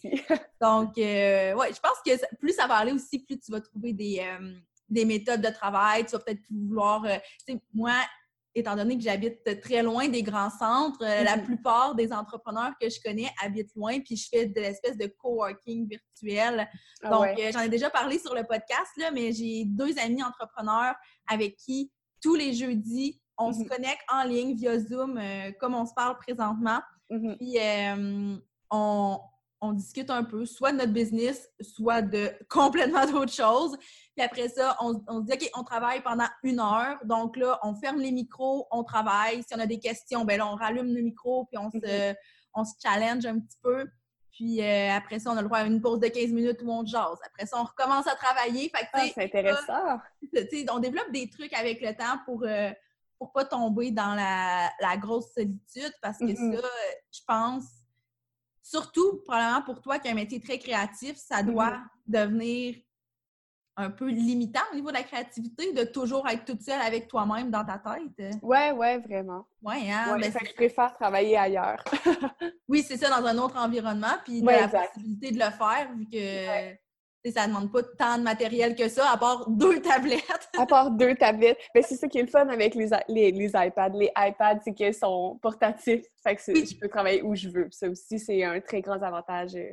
Donc, 0.60 0.98
euh, 0.98 1.54
ouais, 1.54 1.72
je 1.72 1.80
pense 1.80 2.00
que 2.04 2.36
plus 2.38 2.54
ça 2.54 2.66
va 2.66 2.78
aller 2.78 2.94
aussi, 2.94 3.20
plus 3.20 3.40
tu 3.40 3.52
vas 3.52 3.62
trouver 3.62 3.94
des, 3.94 4.26
des 4.92 5.06
méthodes 5.06 5.42
de 5.42 5.50
travail. 5.50 6.06
Tu 6.06 6.12
vas 6.12 6.20
peut-être 6.20 6.42
vouloir. 6.52 7.04
sais, 7.48 7.60
moi, 7.74 7.94
étant 8.54 8.76
donné 8.76 8.98
que 8.98 9.04
j'habite 9.04 9.62
très 9.62 9.82
loin 9.82 10.08
des 10.10 10.24
grands 10.24 10.50
centres, 10.50 11.04
euh, 11.04 11.24
la 11.24 11.38
mm-hmm. 11.38 11.46
plupart 11.46 11.96
des 11.96 12.12
entrepreneurs 12.12 12.72
que 12.80 12.90
je 12.90 13.00
connais 13.04 13.30
habitent 13.42 13.74
loin, 13.76 14.00
puis 14.02 14.18
je 14.18 14.28
fais 14.30 14.46
de 14.46 14.60
l'espèce 14.60 14.98
de 14.98 15.08
coworking 15.08 15.88
virtuel. 15.88 16.70
Ah 17.02 17.10
Donc, 17.10 17.40
euh, 17.40 17.52
j'en 17.54 17.62
ai 17.62 17.70
déjà 17.70 17.90
parlé 17.90 18.20
sur 18.20 18.36
le 18.36 18.44
podcast, 18.44 18.92
là, 18.98 19.12
mais 19.12 19.32
j'ai 19.32 19.66
deux 19.66 19.98
amis 20.00 20.24
entrepreneurs 20.24 20.96
avec 21.28 21.56
qui 21.56 21.92
tous 22.22 22.36
les 22.36 22.54
jeudis, 22.54 23.22
on 23.38 23.54
se 23.54 23.60
mm-hmm. 23.60 23.68
connecte 23.68 24.04
en 24.12 24.24
ligne 24.24 24.56
via 24.56 24.78
Zoom, 24.80 25.18
euh, 25.18 25.52
comme 25.60 25.74
on 25.74 25.86
se 25.86 25.94
parle 25.96 26.18
présentement. 26.18 26.82
Mm-hmm. 27.10 27.38
Puis, 27.38 28.38
on, 28.70 29.20
on 29.62 29.74
discute 29.74 30.10
un 30.10 30.24
peu, 30.24 30.46
soit 30.46 30.72
de 30.72 30.78
notre 30.78 30.92
business, 30.92 31.50
soit 31.62 32.02
de 32.02 32.32
complètement 32.50 33.06
d'autres 33.06 33.32
choses. 33.32 33.78
Puis 34.16 34.26
après 34.26 34.50
ça, 34.50 34.76
on, 34.82 34.94
se 34.94 35.26
dit, 35.26 35.34
OK, 35.34 35.50
on 35.56 35.64
travaille 35.64 36.02
pendant 36.02 36.28
une 36.44 36.60
heure. 36.60 36.98
Donc 37.06 37.38
là, 37.38 37.60
on 37.64 37.76
ferme 37.76 38.00
les 38.00 38.12
micros, 38.12 38.68
on 38.72 38.84
travaille. 38.84 39.44
Si 39.44 39.56
on 39.56 39.60
a 39.60 39.68
des 39.68 39.80
questions, 39.80 40.26
ben 40.26 40.40
là, 40.40 40.48
on 40.48 40.56
rallume 40.56 40.94
le 40.94 41.02
micro, 41.02 41.46
puis 41.46 41.58
on 41.58 41.70
se, 41.70 41.78
mm-hmm. 41.78 42.16
on 42.56 42.66
se 42.66 42.74
challenge 42.82 43.26
un 43.26 43.40
petit 43.40 43.58
peu. 43.62 43.88
Puis 44.32 44.62
euh, 44.62 44.92
après 44.92 45.20
ça, 45.20 45.32
on 45.32 45.38
a 45.38 45.42
le 45.42 45.48
droit 45.48 45.60
à 45.60 45.66
une 45.66 45.82
pause 45.82 46.00
de 46.00 46.08
15 46.08 46.32
minutes 46.32 46.62
où 46.64 46.72
on 46.72 46.86
jase. 46.86 47.20
Après 47.26 47.46
ça, 47.46 47.60
on 47.60 47.64
recommence 47.64 48.08
à 48.08 48.16
travailler. 48.16 48.72
Fait 48.76 48.88
ah, 48.94 49.04
c'est 49.14 49.26
intéressant. 49.26 50.00
on 50.72 50.80
développe 50.80 51.12
des 51.12 51.30
trucs 51.30 51.54
avec 51.54 51.82
le 51.82 51.94
temps 51.94 52.18
pour 52.26 52.44
euh, 52.46 52.72
pour 53.20 53.32
pas 53.34 53.46
tomber 53.46 53.92
dans 53.92 54.16
la, 54.16 54.98
grosse 54.98 55.32
solitude 55.34 55.94
parce 56.02 56.18
que 56.18 56.24
mm-hmm. 56.24 56.60
ça, 56.60 56.68
je 57.12 57.20
pense, 57.28 57.66
surtout 58.62 59.22
probablement 59.26 59.62
pour 59.64 59.82
toi 59.82 60.00
qui 60.00 60.08
as 60.08 60.12
un 60.12 60.16
métier 60.16 60.40
très 60.40 60.60
créatif, 60.60 61.16
ça 61.18 61.44
doit 61.44 61.72
mm-hmm. 61.72 61.82
devenir 62.08 62.76
un 63.78 63.90
peu 63.90 64.10
limitant 64.10 64.62
au 64.72 64.76
niveau 64.76 64.90
de 64.90 64.96
la 64.96 65.04
créativité, 65.04 65.74
de 65.74 65.84
toujours 65.84 66.28
être 66.28 66.46
toute 66.46 66.62
seule 66.62 66.82
avec 66.82 67.08
toi-même 67.08 67.50
dans 67.50 67.66
ta 67.66 67.80
tête. 67.80 68.36
Ouais, 68.42 68.72
ouais, 68.72 69.00
vraiment. 69.00 69.48
Ouais, 69.62 69.90
hein? 69.90 70.18
Ben, 70.20 70.32
je 70.32 70.54
préfère 70.54 70.94
travailler 70.94 71.38
ailleurs. 71.38 71.84
oui, 72.68 72.84
c'est 72.84 72.98
ça, 72.98 73.10
dans 73.10 73.26
un 73.26 73.38
autre 73.38 73.58
environnement, 73.58 74.18
puis 74.24 74.42
la 74.42 74.68
possibilité 74.68 75.32
de 75.32 75.40
le 75.40 75.52
faire, 75.52 75.90
vu 75.96 76.06
que 76.06 76.76
ça 77.30 77.44
ne 77.46 77.54
demande 77.54 77.72
pas 77.72 77.84
tant 77.84 78.18
de 78.18 78.24
matériel 78.24 78.76
que 78.76 78.90
ça, 78.90 79.12
à 79.12 79.18
part 79.18 79.48
deux 79.50 79.80
tablettes. 79.82 80.50
à 80.58 80.66
part 80.66 80.90
deux 80.92 81.16
tablettes. 81.16 81.60
Mais 81.76 81.84
c'est 81.84 81.96
ça 81.96 82.08
qui 82.08 82.18
est 82.18 82.24
le 82.24 82.28
fun 82.28 82.48
avec 82.48 82.74
les, 82.74 82.90
les, 83.08 83.32
les 83.32 83.52
iPads. 83.54 83.90
Les 83.90 84.12
iPads, 84.18 84.62
c'est 84.64 84.74
qu'ils 84.74 84.94
sont 84.94 85.38
portatifs. 85.42 86.06
Fait 86.24 86.36
que 86.36 86.42
je 86.42 86.80
peux 86.80 86.88
travailler 86.88 87.22
où 87.22 87.36
je 87.36 87.50
veux. 87.50 87.68
Ça 87.72 87.90
aussi, 87.90 88.18
c'est 88.18 88.44
un 88.44 88.60
très 88.60 88.82
grand 88.82 89.02
avantage 89.04 89.56
euh, 89.56 89.72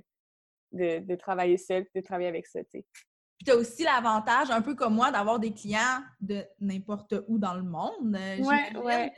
de, 0.72 0.98
de 0.98 1.14
travailler 1.14 1.56
seul, 1.56 1.86
de 1.94 2.00
travailler 2.02 2.28
avec 2.28 2.46
ça, 2.46 2.60
tu 2.64 2.82
Puis 2.82 3.44
tu 3.46 3.50
as 3.50 3.56
aussi 3.56 3.84
l'avantage, 3.84 4.50
un 4.50 4.60
peu 4.60 4.74
comme 4.74 4.94
moi, 4.94 5.10
d'avoir 5.10 5.38
des 5.38 5.52
clients 5.52 6.02
de 6.20 6.44
n'importe 6.60 7.14
où 7.28 7.38
dans 7.38 7.54
le 7.54 7.62
monde. 7.62 8.14
Euh, 8.14 8.36
oui, 8.40 8.80
ouais. 8.84 9.12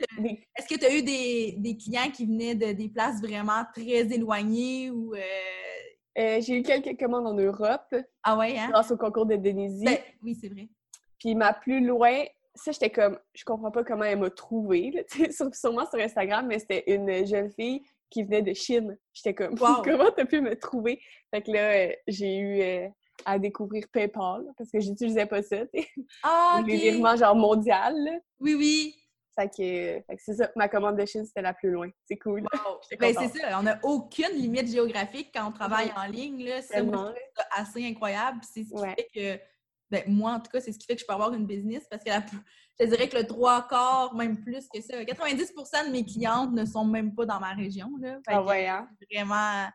Est-ce 0.57 0.67
que 0.67 0.79
tu 0.79 0.85
as 0.85 0.95
eu 0.95 1.03
des, 1.03 1.55
des, 1.57 1.75
clients 1.75 2.09
qui 2.09 2.25
venaient 2.25 2.55
de 2.55 2.71
des 2.71 2.87
places 2.87 3.21
vraiment 3.21 3.65
très 3.73 4.13
éloignées 4.13 4.89
ou... 4.89 5.13
Euh, 5.15 5.19
euh, 6.21 6.41
j'ai 6.41 6.59
eu 6.59 6.63
quelques 6.63 6.99
commandes 6.99 7.27
en 7.27 7.33
Europe. 7.33 7.95
Ah 8.23 8.37
ouais, 8.37 8.57
hein? 8.57 8.69
Grâce 8.69 8.91
au 8.91 8.97
concours 8.97 9.25
de 9.25 9.35
Denise. 9.35 9.83
Ben, 9.83 9.97
oui, 10.23 10.37
c'est 10.39 10.49
vrai. 10.49 10.69
Puis 11.19 11.35
ma 11.35 11.53
plus 11.53 11.85
loin, 11.85 12.23
ça, 12.55 12.71
j'étais 12.71 12.89
comme, 12.89 13.17
je 13.33 13.43
comprends 13.43 13.71
pas 13.71 13.83
comment 13.83 14.03
elle 14.03 14.19
m'a 14.19 14.29
trouvée, 14.29 15.05
sûrement 15.53 15.85
sur 15.89 15.99
Instagram, 15.99 16.47
mais 16.47 16.59
c'était 16.59 16.83
une 16.87 17.25
jeune 17.25 17.51
fille 17.51 17.83
qui 18.09 18.23
venait 18.23 18.41
de 18.41 18.53
Chine. 18.53 18.97
J'étais 19.13 19.33
comme, 19.33 19.53
wow. 19.59 19.81
comment 19.83 20.11
t'as 20.15 20.25
pu 20.25 20.41
me 20.41 20.55
trouver? 20.55 20.99
Fait 21.31 21.41
que 21.41 21.51
là, 21.51 21.71
euh, 21.71 21.93
j'ai 22.07 22.37
eu 22.37 22.61
euh, 22.61 22.87
à 23.25 23.39
découvrir 23.39 23.85
PayPal 23.91 24.45
parce 24.57 24.69
que 24.69 24.79
j'utilisais 24.79 25.25
pas 25.25 25.41
ça. 25.41 25.57
Ah, 26.23 26.59
okay. 26.61 26.71
Les 26.71 26.77
virements 26.77 27.15
genre 27.15 27.35
mondial. 27.35 27.95
Oui, 28.39 28.55
oui. 28.55 28.95
Fait 29.35 29.49
que, 29.49 30.15
c'est 30.17 30.35
ça, 30.35 30.49
ma 30.55 30.67
commande 30.67 30.97
de 30.97 31.05
Chine, 31.05 31.25
c'était 31.25 31.41
la 31.41 31.53
plus 31.53 31.71
loin. 31.71 31.89
C'est 32.05 32.17
cool. 32.17 32.43
ben, 32.99 33.15
c'est 33.17 33.39
ça, 33.39 33.59
on 33.59 33.63
n'a 33.63 33.79
aucune 33.83 34.33
limite 34.35 34.69
géographique 34.69 35.31
quand 35.33 35.47
on 35.47 35.51
travaille 35.51 35.91
en 35.95 36.05
ligne. 36.05 36.49
C'est 36.61 36.83
assez 37.55 37.85
incroyable. 37.85 38.39
C'est 38.43 38.63
ce 38.63 38.69
qui 38.69 38.81
fait 38.81 39.07
que, 39.13 39.43
ben, 39.89 40.03
moi, 40.07 40.33
en 40.33 40.39
tout 40.39 40.51
cas, 40.51 40.59
c'est 40.59 40.71
ce 40.71 40.79
qui 40.79 40.85
fait 40.85 40.95
que 40.95 41.01
je 41.01 41.05
peux 41.05 41.13
avoir 41.13 41.33
une 41.33 41.45
business 41.45 41.83
parce 41.89 42.03
que 42.03 42.11
je 42.79 42.85
dirais 42.85 43.07
que 43.07 43.17
le 43.17 43.25
trois 43.25 43.67
quarts, 43.67 44.13
même 44.15 44.41
plus 44.43 44.67
que 44.67 44.81
ça, 44.81 45.01
90% 45.01 45.87
de 45.87 45.91
mes 45.91 46.05
clientes 46.05 46.51
ne 46.51 46.65
sont 46.65 46.85
même 46.85 47.15
pas 47.15 47.25
dans 47.25 47.39
ma 47.39 47.53
région. 47.53 47.89
Là. 48.01 48.19
ah 48.27 48.43
ouais, 48.43 48.67
hein? 48.67 48.87
Vraiment 49.11 49.69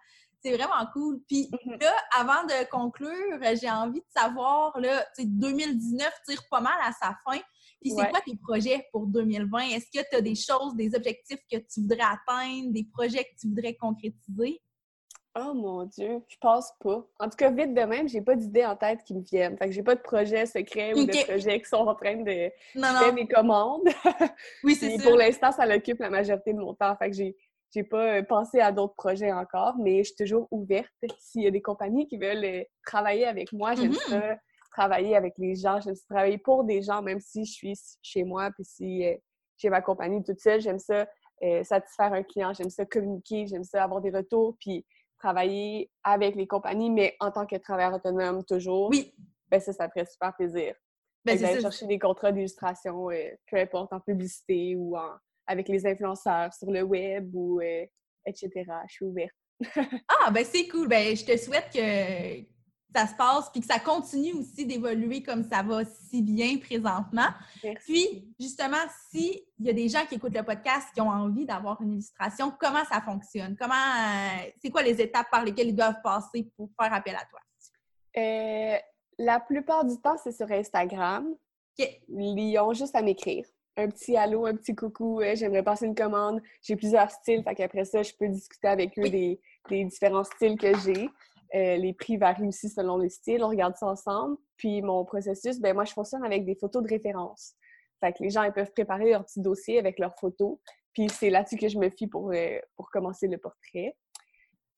c'est 0.47 0.57
vraiment 0.57 0.87
cool. 0.93 1.21
Puis 1.29 1.51
mm-hmm. 1.51 1.83
là, 1.83 1.93
avant 2.17 2.45
de 2.45 2.69
conclure, 2.71 3.39
j'ai 3.61 3.71
envie 3.71 4.01
de 4.01 4.21
savoir, 4.21 4.79
là, 4.79 5.05
2019 5.19 6.13
tire 6.29 6.43
pas 6.51 6.61
mal 6.61 6.79
à 6.83 6.93
sa 6.93 7.17
fin. 7.25 7.41
Puis 7.81 7.91
c'est 7.91 8.09
quoi 8.11 8.21
tes 8.25 8.37
projets 8.37 8.87
pour 8.93 9.07
2020? 9.07 9.59
Est-ce 9.71 9.87
que 9.87 10.05
tu 10.11 10.17
as 10.17 10.21
des 10.21 10.35
choses, 10.35 10.75
des 10.75 10.95
objectifs 10.95 11.41
que 11.51 11.59
tu 11.59 11.81
voudrais 11.81 12.01
atteindre, 12.01 12.73
des 12.73 12.87
projets 12.93 13.25
que 13.25 13.41
tu 13.41 13.49
voudrais 13.49 13.75
concrétiser? 13.75 14.61
Oh 15.39 15.53
mon 15.53 15.85
Dieu, 15.85 16.23
je 16.29 16.37
pense 16.41 16.73
pas. 16.81 17.07
En 17.19 17.29
tout 17.29 17.37
cas, 17.37 17.51
vite 17.51 17.75
de 17.75 17.83
même, 17.83 18.09
j'ai 18.09 18.23
pas 18.23 18.35
d'idées 18.35 18.65
en 18.65 18.75
tête 18.75 19.05
qui 19.05 19.15
me 19.15 19.21
viennent. 19.23 19.59
Fait 19.59 19.67
que 19.67 19.73
j'ai 19.73 19.83
pas 19.83 19.95
de 19.95 20.01
projets 20.01 20.47
secrets 20.47 20.95
ou 20.95 21.05
de 21.05 21.25
projets 21.27 21.61
qui 21.61 21.69
sont 21.69 21.77
en 21.77 21.95
train 21.95 22.17
de 22.17 22.51
faire 22.75 23.13
mes 23.13 23.29
commandes. 23.29 23.83
Oui, 24.65 24.75
c'est 24.75 24.97
ça. 24.97 25.03
Pour 25.09 25.19
l'instant, 25.19 25.53
ça 25.53 25.67
l'occupe 25.67 26.01
la 26.01 26.09
majorité 26.09 26.55
de 26.55 26.59
mon 26.59 26.75
temps. 26.75 26.97
Fait 26.97 27.11
que 27.11 27.17
j'ai 27.17 27.37
j'ai 27.75 27.83
pas 27.83 28.19
euh, 28.19 28.23
pensé 28.23 28.61
à 28.61 28.73
d'autres 28.73 28.95
projets 28.95 29.33
encore, 29.33 29.75
mais 29.79 29.99
je 29.99 30.05
suis 30.05 30.17
toujours 30.17 30.49
ouverte. 30.51 30.89
S'il 31.19 31.43
y 31.43 31.47
a 31.47 31.51
des 31.51 31.61
compagnies 31.61 32.07
qui 32.07 32.17
veulent 32.17 32.45
euh, 32.45 32.63
travailler 32.87 33.27
avec 33.27 33.53
moi, 33.53 33.75
j'aime 33.75 33.93
mm-hmm. 33.93 34.09
ça 34.09 34.37
travailler 34.77 35.17
avec 35.17 35.35
les 35.39 35.55
gens, 35.55 35.81
j'aime 35.81 35.95
ça 35.95 36.05
travailler 36.09 36.39
pour 36.39 36.65
des 36.65 36.83
gens, 36.83 37.03
même 37.03 37.21
si 37.21 37.45
je 37.47 37.53
suis 37.53 37.75
chez 38.03 38.25
moi, 38.25 38.51
puis 38.51 38.65
si 38.65 39.07
euh, 39.07 39.17
j'ai 39.57 39.71
ma 39.71 39.81
compagnie 39.81 40.23
toute 40.23 40.41
seule, 40.41 40.61
j'aime 40.61 40.79
ça 40.79 41.07
euh, 41.43 41.65
satisfaire 41.65 42.13
un 42.13 42.23
client, 42.23 42.53
j'aime 42.53 42.69
ça 42.69 42.85
communiquer, 42.85 43.47
j'aime 43.47 43.65
ça 43.65 43.83
avoir 43.83 44.03
des 44.03 44.11
retours, 44.11 44.57
puis 44.61 44.85
travailler 45.19 45.91
avec 46.05 46.35
les 46.37 46.47
compagnies, 46.47 46.91
mais 46.91 47.17
en 47.21 47.31
tant 47.31 47.47
que 47.47 47.57
travailleur 47.57 47.95
autonome 47.95 48.45
toujours. 48.45 48.91
Oui. 48.91 49.15
Ben 49.49 49.61
ça, 49.61 49.73
ça 49.73 49.87
me 49.87 49.91
ferait 49.91 50.07
super 50.07 50.35
plaisir. 50.37 50.75
Ben, 51.25 51.41
d'aller 51.41 51.61
chercher 51.61 51.87
des 51.87 51.99
contrats 51.99 52.31
d'illustration, 52.31 53.11
euh, 53.11 53.31
peu 53.51 53.57
importe, 53.57 53.93
en 53.93 54.01
publicité 54.01 54.77
ou 54.77 54.97
en, 54.97 55.13
avec 55.47 55.69
les 55.69 55.87
influenceurs 55.87 56.53
sur 56.53 56.71
le 56.71 56.83
web 56.83 57.35
ou 57.35 57.61
etc. 58.27 58.51
Je 58.89 58.93
suis 58.93 59.05
ouverte. 59.05 59.35
ah, 60.09 60.31
ben 60.31 60.45
c'est 60.45 60.69
cool. 60.69 60.89
Ben, 60.89 61.17
je 61.17 61.25
te 61.25 61.37
souhaite 61.37 61.71
que, 61.73 62.56
ça 62.95 63.07
se 63.07 63.15
passe, 63.15 63.51
puis 63.51 63.61
que 63.61 63.67
ça 63.67 63.79
continue 63.79 64.33
aussi 64.35 64.65
d'évoluer 64.65 65.23
comme 65.23 65.45
ça 65.45 65.63
va 65.63 65.85
si 65.85 66.23
bien 66.23 66.57
présentement. 66.59 67.29
Puis, 67.85 68.33
justement, 68.41 68.77
s'il 69.11 69.43
y 69.61 69.71
a 69.71 69.73
des 69.73 69.89
gens 69.89 70.07
qui 70.09 70.15
écoutent 70.15 70.35
le 70.35 70.43
podcast 70.43 70.89
qui 70.95 71.01
ont 71.01 71.11
envie 71.11 71.45
d'avoir 71.45 71.81
une 71.83 71.93
illustration, 71.93 72.53
comment 72.59 72.85
ça 72.91 73.01
fonctionne? 73.01 73.57
Comment, 73.59 73.75
euh, 73.75 74.51
c'est 74.63 74.71
quoi 74.71 74.83
les 74.83 75.01
étapes 75.01 75.31
par 75.31 75.45
lesquelles 75.45 75.69
ils 75.69 75.77
doivent 75.77 76.01
passer 76.03 76.51
pour 76.57 76.71
faire 76.81 76.93
appel 76.93 77.17
à 77.17 77.25
toi? 77.29 77.41
Euh, 78.17 78.79
la 79.19 79.41
plupart 79.41 79.85
du 79.85 80.01
temps, 80.01 80.17
c'est 80.23 80.33
sur 80.33 80.51
Instagram. 80.51 81.29
Ils 82.09 82.59
ont 82.59 82.73
juste 82.73 82.95
à 82.95 83.03
m'écrire. 83.03 83.45
Un 83.77 83.89
petit 83.89 84.17
allô, 84.17 84.47
un 84.47 84.57
petit 84.57 84.75
coucou, 84.75 85.21
j'aimerais 85.35 85.63
passer 85.63 85.85
une 85.85 85.95
commande. 85.95 86.41
J'ai 86.63 86.77
plusieurs 86.77 87.11
styles, 87.11 87.43
fait 87.43 87.55
qu'après 87.55 87.85
ça, 87.85 88.03
je 88.03 88.13
peux 88.19 88.29
discuter 88.29 88.69
avec 88.69 88.99
eux 88.99 89.11
des, 89.11 89.39
des 89.69 89.85
différents 89.85 90.25
styles 90.25 90.57
que 90.57 90.75
j'ai. 90.79 91.11
Euh, 91.55 91.77
les 91.77 91.93
prix 91.93 92.17
varient 92.17 92.49
aussi 92.49 92.69
selon 92.69 92.99
les 92.99 93.09
styles. 93.09 93.43
On 93.45 93.49
regarde 93.49 93.77
ça 93.77 93.87
ensemble. 93.87 94.37
Puis 94.57 94.83
mon 94.83 95.05
processus, 95.05 95.61
ben 95.61 95.75
moi, 95.75 95.85
je 95.85 95.93
fonctionne 95.93 96.25
avec 96.25 96.45
des 96.45 96.55
photos 96.55 96.83
de 96.83 96.89
référence. 96.89 97.55
Fait 98.01 98.13
que 98.13 98.23
les 98.23 98.31
gens, 98.31 98.43
ils 98.43 98.53
peuvent 98.53 98.73
préparer 98.73 99.11
leur 99.11 99.25
petit 99.25 99.41
dossier 99.41 99.79
avec 99.79 99.99
leurs 99.99 100.17
photos. 100.19 100.59
Puis 100.93 101.09
c'est 101.09 101.31
là-dessus 101.31 101.57
que 101.57 101.69
je 101.69 101.79
me 101.79 101.91
fie 101.91 102.07
pour, 102.07 102.33
euh, 102.33 102.59
pour 102.77 102.91
commencer 102.91 103.29
le 103.29 103.39
portrait. 103.39 103.95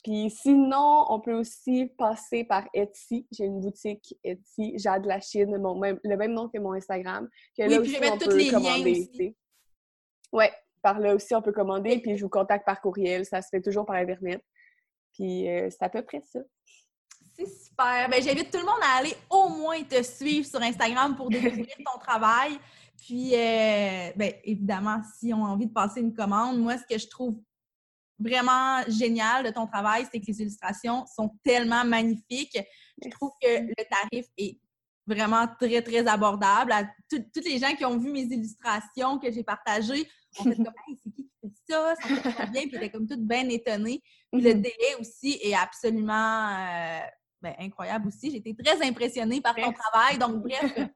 Puis 0.04 0.30
sinon, 0.30 1.06
on 1.08 1.20
peut 1.20 1.34
aussi 1.34 1.86
passer 1.98 2.44
par 2.44 2.68
Etsy. 2.72 3.26
J'ai 3.32 3.44
une 3.44 3.60
boutique 3.60 4.16
Etsy, 4.22 4.78
Jade 4.78 5.06
la 5.06 5.20
Chine, 5.20 5.58
même, 5.58 5.98
le 6.02 6.16
même 6.16 6.32
nom 6.32 6.48
que 6.48 6.58
mon 6.58 6.72
Instagram. 6.72 7.28
Que 7.56 7.64
oui, 7.64 7.68
là 7.68 7.80
puis 7.80 7.88
aussi, 7.88 7.94
je 7.94 8.00
vais 8.00 8.10
mettre 8.10 8.24
tous 8.24 8.36
les 8.36 8.50
liens 8.50 8.80
aussi. 8.80 9.36
Ouais, 10.32 10.52
par 10.82 11.00
là 11.00 11.14
aussi, 11.14 11.34
on 11.34 11.42
peut 11.42 11.52
commander. 11.52 11.98
Puis 12.00 12.16
je 12.16 12.24
vous 12.24 12.30
contacte 12.30 12.64
par 12.64 12.80
courriel. 12.80 13.24
Ça 13.26 13.42
se 13.42 13.48
fait 13.48 13.60
toujours 13.60 13.86
par 13.86 13.96
Internet. 13.96 14.42
Puis 15.12 15.48
euh, 15.48 15.68
c'est 15.70 15.82
à 15.82 15.88
peu 15.88 16.02
près 16.02 16.22
ça. 16.30 16.40
C'est 17.36 17.46
super. 17.46 18.08
Ben, 18.10 18.22
j'invite 18.22 18.50
tout 18.50 18.58
le 18.58 18.64
monde 18.64 18.82
à 18.82 18.98
aller 18.98 19.14
au 19.30 19.48
moins 19.48 19.82
te 19.84 20.02
suivre 20.02 20.46
sur 20.46 20.60
Instagram 20.60 21.14
pour 21.16 21.28
découvrir 21.28 21.76
ton 21.84 21.98
travail. 22.00 22.58
Puis, 22.96 23.34
euh, 23.34 24.10
ben, 24.16 24.32
évidemment, 24.42 25.00
si 25.18 25.32
on 25.32 25.44
a 25.44 25.48
envie 25.48 25.66
de 25.66 25.72
passer 25.72 26.00
une 26.00 26.12
commande, 26.12 26.58
moi, 26.58 26.76
ce 26.76 26.84
que 26.84 26.98
je 26.98 27.06
trouve 27.06 27.40
vraiment 28.18 28.82
génial 28.88 29.44
de 29.44 29.50
ton 29.50 29.66
travail, 29.66 30.04
c'est 30.10 30.20
que 30.20 30.26
les 30.26 30.42
illustrations 30.42 31.06
sont 31.06 31.32
tellement 31.44 31.84
magnifiques. 31.84 32.58
Je 33.02 33.08
trouve 33.10 33.30
que 33.40 33.60
le 33.60 33.84
tarif 33.88 34.26
est 34.36 34.58
vraiment 35.06 35.46
très, 35.60 35.80
très 35.82 36.06
abordable. 36.06 36.72
À 36.72 36.84
toutes 37.08 37.44
les 37.44 37.58
gens 37.58 37.74
qui 37.76 37.84
ont 37.84 37.96
vu 37.96 38.10
mes 38.10 38.24
illustrations 38.24 39.18
que 39.18 39.30
j'ai 39.30 39.44
partagées, 39.44 40.08
on 40.40 40.44
fait 40.44 40.56
comme 40.56 40.66
hey, 40.88 40.98
c'est 41.02 41.10
qui 41.12 41.27
fait 41.40 41.52
ça? 41.68 41.94
Ça 41.96 42.08
fait 42.08 42.32
très 42.32 42.46
bien, 42.46 42.62
puis 42.62 42.76
était 42.76 42.90
comme 42.90 43.06
toute 43.06 43.20
bien 43.20 43.48
étonnée. 43.48 44.02
Puis 44.32 44.42
le 44.42 44.54
mhm. 44.54 44.62
délai 44.62 44.94
aussi 45.00 45.38
est 45.42 45.54
absolument 45.54 46.48
euh, 46.48 47.00
ben, 47.42 47.54
incroyable 47.58 48.08
aussi. 48.08 48.30
J'ai 48.30 48.38
été 48.38 48.54
très 48.54 48.86
impressionnée 48.86 49.40
par 49.40 49.54
ton 49.54 49.72
travail. 49.72 50.18
Donc, 50.18 50.42
bref, 50.42 50.88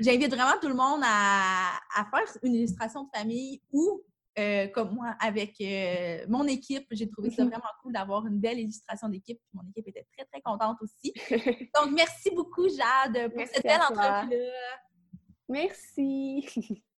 j'invite 0.00 0.34
vraiment 0.34 0.58
tout 0.60 0.68
le 0.68 0.74
monde 0.74 1.02
à, 1.04 1.72
à, 1.94 2.04
faire 2.10 2.36
une 2.42 2.54
illustration 2.54 3.04
de 3.04 3.08
famille 3.14 3.60
ou 3.72 4.02
euh, 4.38 4.68
comme 4.68 4.94
moi, 4.94 5.16
avec 5.20 5.60
euh, 5.60 6.24
mon 6.28 6.46
équipe. 6.46 6.86
J'ai 6.90 7.08
trouvé 7.10 7.30
ça 7.30 7.44
mhm. 7.44 7.50
vraiment 7.50 7.70
cool 7.82 7.92
d'avoir 7.92 8.26
une 8.26 8.38
belle 8.38 8.58
illustration 8.58 9.08
d'équipe. 9.08 9.40
Mon 9.52 9.62
équipe 9.68 9.88
était 9.88 10.06
très, 10.16 10.24
très 10.26 10.40
contente 10.40 10.78
aussi. 10.80 11.12
Donc, 11.74 11.92
merci 11.92 12.30
beaucoup, 12.30 12.68
Jade, 12.68 13.32
pour 13.32 13.46
cette 13.46 13.62
belle 13.62 13.80
entrevue-là. 13.90 14.80
Merci. 15.48 16.82